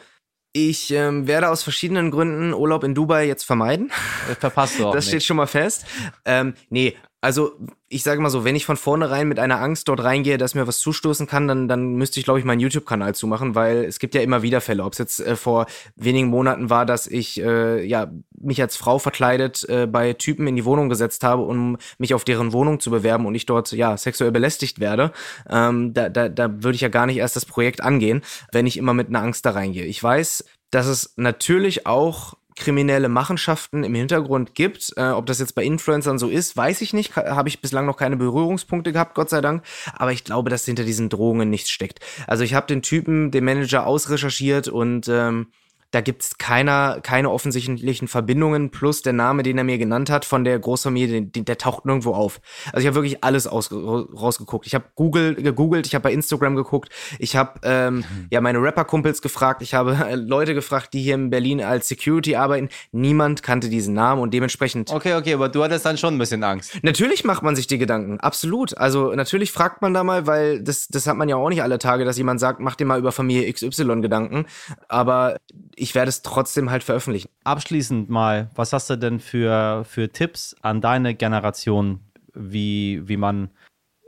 ich 0.52 0.90
ähm, 0.90 1.28
werde 1.28 1.50
aus 1.50 1.62
verschiedenen 1.62 2.10
Gründen 2.10 2.52
Urlaub 2.52 2.82
in 2.82 2.96
Dubai 2.96 3.28
jetzt 3.28 3.44
vermeiden. 3.44 3.92
Verpasst 4.40 4.80
du 4.80 4.88
auch. 4.88 4.92
Das 4.94 5.04
nicht. 5.04 5.10
steht 5.10 5.22
schon 5.22 5.36
mal 5.36 5.46
fest. 5.46 5.86
Ähm, 6.24 6.54
nee, 6.68 6.96
also 7.20 7.52
ich 7.88 8.02
sage 8.02 8.20
mal 8.20 8.30
so, 8.30 8.44
wenn 8.44 8.56
ich 8.56 8.66
von 8.66 8.76
vornherein 8.76 9.28
mit 9.28 9.38
einer 9.38 9.60
Angst 9.60 9.88
dort 9.88 10.02
reingehe, 10.02 10.38
dass 10.38 10.54
mir 10.54 10.66
was 10.66 10.80
zustoßen 10.80 11.26
kann, 11.26 11.48
dann, 11.48 11.68
dann 11.68 11.94
müsste 11.94 12.20
ich, 12.20 12.24
glaube 12.24 12.38
ich, 12.38 12.44
meinen 12.44 12.60
YouTube-Kanal 12.60 13.14
zumachen, 13.14 13.54
weil 13.54 13.84
es 13.84 13.98
gibt 13.98 14.14
ja 14.14 14.20
immer 14.20 14.42
wieder 14.42 14.60
Fälle. 14.60 14.84
Ob 14.84 14.92
es 14.92 14.98
jetzt 14.98 15.20
äh, 15.20 15.36
vor 15.36 15.66
wenigen 15.94 16.28
Monaten 16.28 16.68
war, 16.68 16.84
dass 16.84 17.06
ich 17.06 17.40
äh, 17.40 17.84
ja 17.84 18.10
mich 18.38 18.60
als 18.60 18.76
Frau 18.76 18.98
verkleidet 18.98 19.66
äh, 19.68 19.86
bei 19.86 20.12
Typen 20.12 20.46
in 20.46 20.56
die 20.56 20.64
Wohnung 20.64 20.88
gesetzt 20.88 21.24
habe, 21.24 21.42
um 21.42 21.78
mich 21.98 22.12
auf 22.12 22.24
deren 22.24 22.52
Wohnung 22.52 22.80
zu 22.80 22.90
bewerben 22.90 23.26
und 23.26 23.34
ich 23.34 23.46
dort 23.46 23.72
ja 23.72 23.96
sexuell 23.96 24.32
belästigt 24.32 24.78
werde. 24.78 25.12
Ähm, 25.48 25.94
da 25.94 26.08
da, 26.08 26.28
da 26.28 26.62
würde 26.62 26.76
ich 26.76 26.82
ja 26.82 26.88
gar 26.88 27.06
nicht 27.06 27.16
erst 27.16 27.36
das 27.36 27.46
Projekt 27.46 27.82
angehen, 27.82 28.22
wenn 28.52 28.66
ich 28.66 28.76
immer 28.76 28.94
mit 28.94 29.08
einer 29.08 29.22
Angst 29.22 29.46
da 29.46 29.50
reingehe. 29.50 29.84
Ich 29.84 30.02
weiß, 30.02 30.44
dass 30.70 30.86
es 30.86 31.14
natürlich 31.16 31.86
auch 31.86 32.34
kriminelle 32.56 33.08
Machenschaften 33.08 33.84
im 33.84 33.94
Hintergrund 33.94 34.54
gibt. 34.54 34.92
Äh, 34.96 35.10
ob 35.10 35.26
das 35.26 35.38
jetzt 35.38 35.54
bei 35.54 35.62
Influencern 35.62 36.18
so 36.18 36.28
ist, 36.28 36.56
weiß 36.56 36.80
ich 36.80 36.92
nicht. 36.92 37.14
Habe 37.16 37.48
ich 37.48 37.60
bislang 37.60 37.86
noch 37.86 37.96
keine 37.96 38.16
Berührungspunkte 38.16 38.92
gehabt, 38.92 39.14
Gott 39.14 39.30
sei 39.30 39.40
Dank. 39.40 39.62
Aber 39.94 40.12
ich 40.12 40.24
glaube, 40.24 40.50
dass 40.50 40.64
hinter 40.64 40.84
diesen 40.84 41.08
Drohungen 41.08 41.50
nichts 41.50 41.70
steckt. 41.70 42.00
Also 42.26 42.42
ich 42.42 42.54
habe 42.54 42.66
den 42.66 42.82
Typen, 42.82 43.30
den 43.30 43.44
Manager 43.44 43.86
ausrecherchiert 43.86 44.68
und 44.68 45.06
ähm, 45.08 45.48
da 45.96 46.02
gibt 46.02 46.22
es 46.24 46.36
keiner, 46.36 47.00
keine 47.02 47.30
offensichtlichen 47.30 48.06
Verbindungen, 48.06 48.68
plus 48.68 49.00
der 49.00 49.14
Name, 49.14 49.42
den 49.42 49.56
er 49.56 49.64
mir 49.64 49.78
genannt 49.78 50.10
hat 50.10 50.26
von 50.26 50.44
der 50.44 50.58
Großfamilie, 50.58 51.22
den, 51.22 51.44
der 51.46 51.56
taucht 51.56 51.86
nirgendwo 51.86 52.12
auf. 52.12 52.42
Also 52.66 52.80
ich 52.80 52.86
habe 52.86 52.96
wirklich 52.96 53.24
alles 53.24 53.46
aus, 53.46 53.72
rausgeguckt. 53.72 54.66
Ich 54.66 54.74
habe 54.74 54.84
Google 54.94 55.36
gegoogelt, 55.36 55.86
ich 55.86 55.94
habe 55.94 56.02
bei 56.02 56.12
Instagram 56.12 56.54
geguckt, 56.54 56.90
ich 57.18 57.34
habe 57.34 57.60
ähm, 57.62 57.94
mhm. 57.96 58.04
ja 58.28 58.42
meine 58.42 58.60
Rapper-Kumpels 58.60 59.22
gefragt, 59.22 59.62
ich 59.62 59.72
habe 59.72 59.96
äh, 60.06 60.16
Leute 60.16 60.52
gefragt, 60.52 60.92
die 60.92 61.00
hier 61.00 61.14
in 61.14 61.30
Berlin 61.30 61.62
als 61.62 61.88
Security 61.88 62.36
arbeiten. 62.36 62.68
Niemand 62.92 63.42
kannte 63.42 63.70
diesen 63.70 63.94
Namen 63.94 64.20
und 64.20 64.34
dementsprechend. 64.34 64.92
Okay, 64.92 65.14
okay, 65.14 65.32
aber 65.32 65.48
du 65.48 65.64
hattest 65.64 65.86
dann 65.86 65.96
schon 65.96 66.16
ein 66.16 66.18
bisschen 66.18 66.44
Angst. 66.44 66.78
Natürlich 66.82 67.24
macht 67.24 67.42
man 67.42 67.56
sich 67.56 67.68
die 67.68 67.78
Gedanken, 67.78 68.20
absolut. 68.20 68.76
Also 68.76 69.14
natürlich 69.14 69.50
fragt 69.50 69.80
man 69.80 69.94
da 69.94 70.04
mal, 70.04 70.26
weil 70.26 70.62
das, 70.62 70.88
das 70.88 71.06
hat 71.06 71.16
man 71.16 71.30
ja 71.30 71.36
auch 71.36 71.48
nicht 71.48 71.62
alle 71.62 71.78
Tage, 71.78 72.04
dass 72.04 72.18
jemand 72.18 72.38
sagt, 72.38 72.60
mach 72.60 72.74
dir 72.74 72.84
mal 72.84 72.98
über 72.98 73.12
Familie 73.12 73.50
XY 73.50 74.02
Gedanken. 74.02 74.44
Aber 74.88 75.38
ich 75.74 75.85
werde 75.94 76.08
es 76.08 76.22
trotzdem 76.22 76.70
halt 76.70 76.84
veröffentlichen. 76.84 77.28
Abschließend 77.44 78.08
mal, 78.08 78.50
was 78.54 78.72
hast 78.72 78.90
du 78.90 78.96
denn 78.96 79.20
für, 79.20 79.84
für 79.84 80.10
Tipps 80.10 80.56
an 80.62 80.80
deine 80.80 81.14
Generation, 81.14 82.00
wie, 82.34 83.02
wie 83.06 83.16
man, 83.16 83.50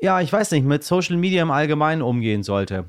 ja, 0.00 0.20
ich 0.20 0.32
weiß 0.32 0.50
nicht, 0.52 0.64
mit 0.64 0.84
Social 0.84 1.16
Media 1.16 1.42
im 1.42 1.50
Allgemeinen 1.50 2.02
umgehen 2.02 2.42
sollte? 2.42 2.86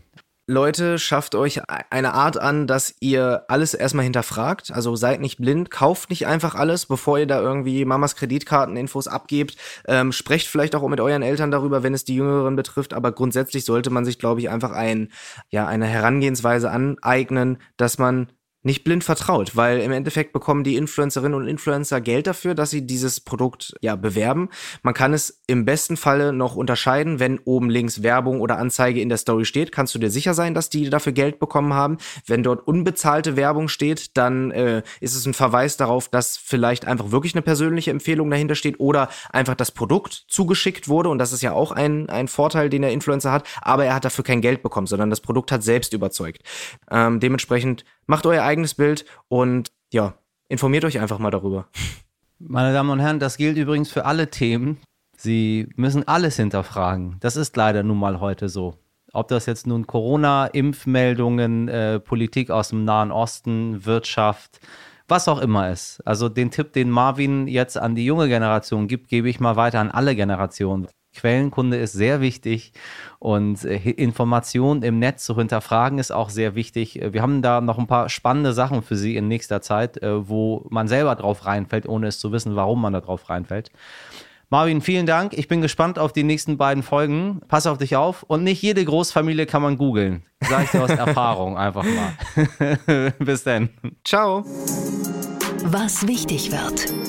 Leute, 0.50 0.98
schafft 0.98 1.36
euch 1.36 1.62
eine 1.91 2.15
Art 2.15 2.39
an, 2.39 2.65
dass 2.65 2.96
ihr 3.01 3.43
alles 3.50 3.75
erstmal 3.75 4.05
hinterfragt. 4.05 4.72
Also 4.72 4.96
seid 4.96 5.22
nicht 5.22 5.38
blind, 5.38 5.69
kauft 5.69 6.10
nicht 6.10 6.25
einfach 6.25 6.55
alles, 6.55 6.88
bevor 6.88 7.19
ihr 7.19 7.27
da 7.27 7.39
irgendwie 7.39 7.86
Mamas 7.86 8.15
Kreditkarteninfos 8.15 9.08
abgebt. 9.08 9.58
Ähm, 9.88 10.12
sprecht 10.12 10.48
vielleicht 10.48 10.74
auch 10.74 10.88
mit 10.88 11.00
euren 11.01 11.22
Eltern 11.22 11.51
darüber, 11.51 11.84
wenn 11.84 11.93
es 11.93 12.03
die 12.03 12.15
Jüngeren 12.15 12.55
betrifft. 12.55 12.96
Aber 12.96 13.12
grundsätzlich 13.12 13.63
sollte 13.63 13.91
man 13.91 14.05
sich, 14.05 14.17
glaube 14.17 14.41
ich, 14.41 14.50
einfach 14.50 14.72
ein, 14.72 15.12
ja, 15.51 15.68
eine 15.68 15.85
Herangehensweise 15.85 16.72
aneignen, 16.72 17.59
dass 17.77 18.00
man 18.00 18.29
nicht 18.61 18.83
blind 18.83 19.03
vertraut, 19.03 19.55
weil 19.55 19.79
im 19.79 19.91
Endeffekt 19.91 20.33
bekommen 20.33 20.63
die 20.63 20.75
Influencerinnen 20.75 21.33
und 21.33 21.48
Influencer 21.48 22.01
Geld 22.01 22.27
dafür, 22.27 22.55
dass 22.55 22.72
sie 22.72 22.85
dieses 22.85 23.22
Produkt 23.22 23.74
ja 23.81 23.95
bewerben. 23.95 24.50
Man 24.83 24.93
kann 24.93 25.13
es 25.13 25.41
im 25.48 25.63
besten 25.63 25.95
Falle 25.95 26.33
noch 26.33 26.55
unterscheiden, 26.55 27.19
wenn 27.19 27.39
oben 27.39 27.69
links 27.69 28.03
Werbung 28.03 28.41
oder 28.41 28.57
Anzeige 28.57 29.00
in 29.00 29.07
der 29.07 29.17
Story 29.17 29.45
steht, 29.45 29.72
kannst 29.72 29.95
du 29.95 30.00
dir 30.00 30.11
sicher 30.11 30.33
sein, 30.33 30.53
dass 30.53 30.69
die 30.69 30.89
dafür 30.89 31.13
Geld 31.13 31.39
bekommen 31.39 31.74
haben. 31.74 31.98
Wenn 32.25 32.43
dort 32.43 32.67
unbezahlte 32.67 33.37
Werbung 33.37 33.69
steht, 33.69 34.17
dann 34.17 34.51
äh, 34.51 34.83
ist 35.00 35.15
es 35.15 35.25
ein 35.25 35.33
Verweis 35.33 35.77
darauf, 35.77 36.09
dass 36.09 36.35
vielleicht 36.35 36.85
einfach 36.85 37.11
wirklich 37.11 37.35
eine 37.35 37.41
persönliche 37.41 37.91
Empfehlung 37.91 38.29
dahinter 38.29 38.55
steht 38.55 38.79
oder 38.79 39.07
einfach 39.29 39.55
das 39.55 39.72
Produkt 39.72 40.25
zugeschickt 40.27 40.89
wurde 40.89 41.09
und 41.09 41.17
das 41.17 41.31
ist 41.31 41.41
ja 41.41 41.53
auch 41.53 41.72
ein, 41.72 42.09
ein 42.09 42.27
Vorteil, 42.27 42.69
den 42.69 42.81
der 42.81 42.91
Influencer 42.91 43.31
hat, 43.31 43.48
aber 43.61 43.85
er 43.85 43.95
hat 43.95 44.03
dafür 44.03 44.25
kein 44.25 44.41
Geld 44.41 44.61
bekommen, 44.63 44.87
sondern 44.87 45.09
das 45.09 45.22
Produkt 45.22 45.51
hat 45.51 45.63
selbst 45.63 45.93
überzeugt. 45.93 46.43
Ähm, 46.91 47.22
dementsprechend 47.22 47.85
macht 48.09 48.25
euer 48.25 48.43
eigenes 48.43 48.74
Bild 48.74 49.05
und 49.27 49.72
ja, 49.93 50.15
informiert 50.48 50.83
euch 50.83 51.00
einfach 51.00 51.19
mal 51.19 51.29
darüber. 51.29 51.67
Meine 52.39 52.74
Damen 52.74 52.89
und 52.89 53.00
Herren, 53.00 53.19
das 53.19 53.37
gilt 53.37 53.55
übrigens 53.55 53.91
für 53.91 54.05
alle 54.05 54.31
Themen. 54.31 54.79
Sie 55.15 55.69
müssen 55.75 56.07
alles 56.07 56.35
hinterfragen. 56.37 57.17
Das 57.19 57.35
ist 57.35 57.55
leider 57.55 57.83
nun 57.83 58.00
mal 58.00 58.19
heute 58.19 58.50
so. 58.50 58.75
Ob 59.13 59.27
das 59.27 59.45
jetzt 59.45 59.67
nun 59.67 59.85
Corona, 59.85 60.48
Impfmeldungen, 60.48 61.67
äh, 61.67 62.00
Politik 62.00 62.50
aus 62.50 62.69
dem 62.69 62.83
Nahen 62.83 63.11
Osten, 63.11 63.85
Wirtschaft, 63.85 64.59
was 65.07 65.27
auch 65.27 65.39
immer 65.39 65.69
ist. 65.69 66.01
Also 66.05 66.29
den 66.29 66.50
Tipp, 66.50 66.74
den 66.74 66.89
Marvin 66.89 67.48
jetzt 67.48 67.77
an 67.77 67.93
die 67.93 68.05
junge 68.05 68.27
Generation 68.27 68.87
gibt, 68.87 69.07
gebe 69.09 69.29
ich 69.29 69.39
mal 69.39 69.55
weiter 69.55 69.79
an 69.79 69.91
alle 69.91 70.15
Generationen. 70.15 70.87
Quellenkunde 71.20 71.77
ist 71.77 71.94
sehr 71.94 72.22
wichtig 72.22 72.72
und 73.20 73.66
äh, 73.66 73.75
Informationen 73.75 74.84
im 74.84 75.00
Netz 75.00 75.25
zu 75.25 75.36
hinterfragen 75.36 76.00
ist 76.00 76.12
auch 76.12 76.29
sehr 76.29 76.55
wichtig. 76.55 77.01
Äh, 77.01 77.14
wir 77.14 77.22
haben 77.22 77.42
da 77.42 77.62
noch 77.62 77.77
ein 77.77 77.88
paar 77.88 78.10
spannende 78.10 78.53
Sachen 78.53 78.82
für 78.82 78.96
Sie 78.96 79.16
in 79.16 79.27
nächster 79.27 79.62
Zeit, 79.62 80.01
äh, 80.01 80.27
wo 80.29 80.66
man 80.70 80.88
selber 80.88 81.16
drauf 81.16 81.46
reinfällt, 81.46 81.88
ohne 81.88 82.08
es 82.08 82.20
zu 82.20 82.32
wissen, 82.32 82.55
warum 82.55 82.82
man 82.82 82.94
da 82.94 83.01
drauf 83.01 83.29
reinfällt. 83.29 83.72
Marvin, 84.51 84.82
vielen 84.82 85.05
Dank. 85.05 85.34
Ich 85.34 85.48
bin 85.48 85.62
gespannt 85.62 86.00
auf 86.00 86.12
die 86.12 86.24
nächsten 86.24 86.58
beiden 86.58 86.82
Folgen. 86.82 87.42
Pass 87.48 87.68
auf 87.68 87.77
dich 87.77 87.96
auf. 87.96 88.24
Und 88.24 88.44
nicht 88.44 88.64
jede 88.64 88.84
Großfamilie 88.84 89.46
kann 89.46 89.62
man 89.62 89.77
googeln. 89.77 90.24
Sag 90.42 90.64
ich 90.64 90.72
dir 90.72 90.84
aus 90.84 90.90
Erfahrung 90.90 91.55
einfach 91.55 91.84
mal. 91.84 93.14
Bis 93.20 93.44
dann. 93.44 93.70
Ciao. 94.03 94.44
Was 95.66 96.08
wichtig 96.08 96.51
wird. 96.51 97.08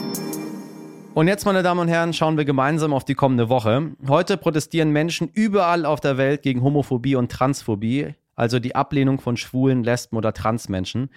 Und 1.20 1.28
jetzt, 1.28 1.44
meine 1.44 1.62
Damen 1.62 1.80
und 1.80 1.88
Herren, 1.88 2.14
schauen 2.14 2.38
wir 2.38 2.46
gemeinsam 2.46 2.94
auf 2.94 3.04
die 3.04 3.12
kommende 3.12 3.50
Woche. 3.50 3.90
Heute 4.09 4.38
protestieren 4.38 4.90
Menschen 4.90 5.28
überall 5.28 5.85
auf 5.85 6.00
der 6.00 6.16
Welt 6.16 6.40
gegen 6.40 6.62
Homophobie 6.62 7.14
und 7.14 7.30
Transphobie, 7.30 8.14
also 8.37 8.59
die 8.59 8.74
Ablehnung 8.74 9.20
von 9.20 9.37
schwulen, 9.37 9.85
Lesben 9.85 10.16
oder 10.16 10.33
Transmenschen. 10.33 11.11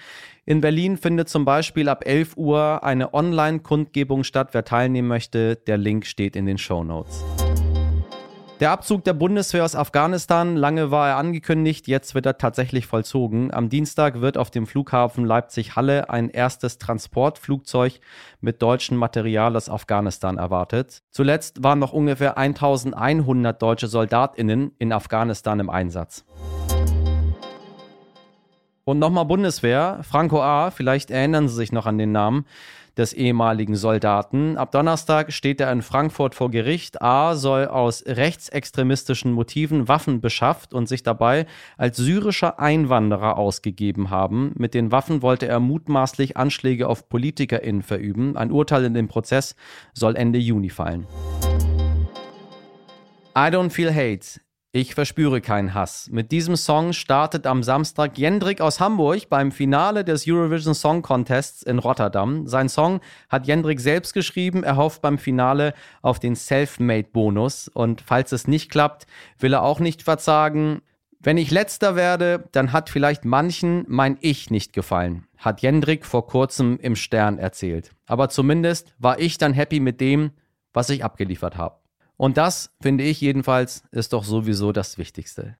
In 0.44 0.60
Berlin 0.60 0.98
findet 0.98 1.30
zum 1.30 1.46
Beispiel 1.46 1.88
ab 1.88 2.06
11 2.06 2.36
Uhr 2.36 2.84
eine 2.84 3.14
Online-Kundgebung 3.14 4.26
statt. 4.26 4.50
Wer 4.52 4.66
teilnehmen 4.66 5.08
möchte, 5.08 5.56
der 5.56 5.78
Link 5.78 6.06
steht 6.06 6.36
in 6.36 6.48
den 6.48 6.58
Show 6.58 6.84
Notes. 6.84 7.24
Der 8.60 8.72
Abzug 8.72 9.04
der 9.04 9.14
Bundeswehr 9.14 9.66
aus 9.66 9.76
Afghanistan, 9.76 10.56
lange 10.56 10.92
war 10.92 11.10
er 11.10 11.18
angekündigt, 11.18 11.88
jetzt 11.88 12.14
wird 12.14 12.26
er 12.28 12.38
tatsächlich 12.38 12.86
vollzogen. 12.86 13.52
Am 13.52 13.68
Dienstag 13.68 14.22
wird 14.22 14.38
auf 14.38 14.52
dem 14.52 14.68
Flughafen 14.68 15.26
Leipzig-Halle 15.26 16.10
ein 16.12 16.30
erstes 16.30 16.78
Transportflugzeug 16.78 18.00
mit 18.42 18.62
deutschem 18.62 18.98
Material 18.98 19.56
aus 19.56 19.70
Afghanistan 19.70 20.38
erwartet. 20.38 21.02
Zuletzt 21.10 21.64
waren 21.64 21.80
noch 21.80 21.94
ungefähr 21.94 22.38
1100 22.38 23.60
deutsche 23.60 23.88
Soldatinnen 23.88 24.72
in 24.78 24.94
Afghanistan 24.94 25.60
im 25.60 25.70
Einsatz. 25.70 26.24
Und 28.86 29.00
nochmal 29.00 29.26
Bundeswehr, 29.26 30.00
Franco 30.04 30.42
A., 30.42 30.70
vielleicht 30.70 31.10
erinnern 31.10 31.48
Sie 31.48 31.56
sich 31.56 31.72
noch 31.72 31.86
an 31.86 31.98
den 31.98 32.12
Namen 32.12 32.46
des 32.98 33.14
ehemaligen 33.14 33.76
Soldaten. 33.76 34.58
Ab 34.58 34.72
Donnerstag 34.72 35.34
steht 35.34 35.60
er 35.62 35.72
in 35.72 35.82
Frankfurt 35.82 36.36
vor 36.36 36.52
Gericht. 36.52 37.02
A 37.02 37.36
soll 37.36 37.68
aus 37.68 38.04
rechtsextremistischen 38.06 39.32
Motiven 39.32 39.88
Waffen 39.88 40.22
beschafft 40.22 40.74
und 40.74 40.88
sich 40.88 41.02
dabei 41.02 41.48
als 41.78 41.98
syrischer 41.98 42.60
Einwanderer 42.60 43.38
ausgegeben 43.38 44.10
haben. 44.10 44.52
Mit 44.58 44.74
den 44.74 44.92
Waffen 44.92 45.22
wollte 45.22 45.48
er 45.48 45.60
mutmaßlich 45.60 46.38
Anschläge 46.38 46.88
auf 46.88 47.10
PolitikerInnen 47.10 47.82
verüben. 47.82 48.38
Ein 48.38 48.52
Urteil 48.52 48.84
in 48.84 48.94
dem 48.94 49.08
Prozess 49.08 49.56
soll 49.94 50.16
Ende 50.16 50.40
Juni 50.40 50.70
fallen. 50.70 51.08
I 53.36 53.50
don't 53.50 53.72
feel 53.72 53.92
hate. 53.92 54.40
Ich 54.76 54.96
verspüre 54.96 55.40
keinen 55.40 55.76
Hass. 55.76 56.10
Mit 56.12 56.32
diesem 56.32 56.56
Song 56.56 56.94
startet 56.94 57.46
am 57.46 57.62
Samstag 57.62 58.18
Jendrik 58.18 58.60
aus 58.60 58.80
Hamburg 58.80 59.30
beim 59.30 59.52
Finale 59.52 60.04
des 60.04 60.28
Eurovision 60.28 60.74
Song 60.74 61.04
Contests 61.04 61.62
in 61.62 61.78
Rotterdam. 61.78 62.48
Sein 62.48 62.70
Song 62.70 63.00
hat 63.30 63.46
Jendrik 63.46 63.80
selbst 63.80 64.16
geschrieben. 64.16 64.64
Er 64.64 64.76
hofft 64.76 65.04
beim 65.04 65.20
Finale 65.20 65.76
auf 66.02 66.18
den 66.20 66.34
Selfmade-Bonus. 66.34 67.68
Und 67.68 68.02
falls 68.02 68.32
es 68.32 68.48
nicht 68.48 68.72
klappt, 68.72 69.06
will 69.38 69.54
er 69.54 69.62
auch 69.62 69.80
nicht 69.80 70.02
verzagen. 70.02 70.82
Wenn 71.20 71.38
ich 71.38 71.52
letzter 71.52 71.96
werde, 71.96 72.50
dann 72.52 72.72
hat 72.72 72.90
vielleicht 72.90 73.26
manchen 73.26 73.86
mein 73.88 74.18
Ich 74.22 74.50
nicht 74.50 74.74
gefallen, 74.74 75.28
hat 75.38 75.62
Jendrik 75.62 76.04
vor 76.04 76.26
kurzem 76.26 76.80
im 76.82 76.96
Stern 76.96 77.38
erzählt. 77.38 77.92
Aber 78.08 78.30
zumindest 78.30 78.96
war 78.98 79.20
ich 79.20 79.38
dann 79.38 79.54
happy 79.54 79.80
mit 79.80 80.02
dem, 80.02 80.32
was 80.74 80.90
ich 80.90 81.04
abgeliefert 81.04 81.58
habe. 81.58 81.83
Und 82.18 82.38
das, 82.38 82.72
finde 82.82 83.04
ich 83.04 83.22
jedenfalls, 83.22 83.84
ist 83.92 84.14
doch 84.14 84.24
sowieso 84.24 84.72
das 84.72 84.98
Wichtigste. 84.98 85.58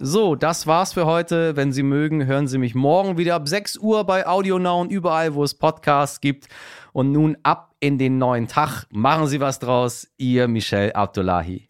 So, 0.00 0.36
das 0.36 0.68
war's 0.68 0.92
für 0.92 1.06
heute. 1.06 1.56
Wenn 1.56 1.72
Sie 1.72 1.82
mögen, 1.82 2.24
hören 2.26 2.46
Sie 2.46 2.58
mich 2.58 2.76
morgen 2.76 3.18
wieder 3.18 3.34
ab 3.34 3.48
6 3.48 3.78
Uhr 3.78 4.04
bei 4.04 4.26
Audio 4.28 4.60
Now 4.60 4.80
und 4.80 4.92
überall, 4.92 5.34
wo 5.34 5.42
es 5.42 5.54
Podcasts 5.54 6.20
gibt. 6.20 6.48
Und 6.92 7.10
nun 7.10 7.36
ab 7.42 7.74
in 7.80 7.98
den 7.98 8.18
neuen 8.18 8.46
Tag. 8.46 8.86
Machen 8.90 9.26
Sie 9.26 9.40
was 9.40 9.58
draus. 9.58 10.06
Ihr 10.16 10.46
Michel 10.46 10.92
Abdullahi. 10.92 11.66